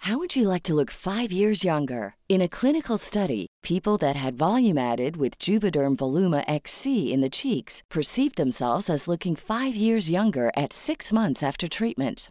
How 0.00 0.18
would 0.18 0.36
you 0.36 0.48
like 0.48 0.62
to 0.64 0.74
look 0.74 0.90
five 0.90 1.32
years 1.32 1.64
younger? 1.64 2.14
In 2.28 2.40
a 2.40 2.48
clinical 2.48 2.96
study, 2.96 3.46
people 3.62 3.96
that 3.98 4.14
had 4.14 4.38
volume 4.38 4.78
added 4.78 5.16
with 5.16 5.38
Juvederm 5.40 5.96
Voluma 5.96 6.44
XC 6.46 7.12
in 7.12 7.20
the 7.22 7.30
cheeks 7.30 7.82
perceived 7.90 8.36
themselves 8.36 8.88
as 8.88 9.08
looking 9.08 9.34
five 9.34 9.74
years 9.74 10.08
younger 10.10 10.52
at 10.56 10.72
six 10.72 11.12
months 11.12 11.42
after 11.42 11.66
treatment. 11.66 12.30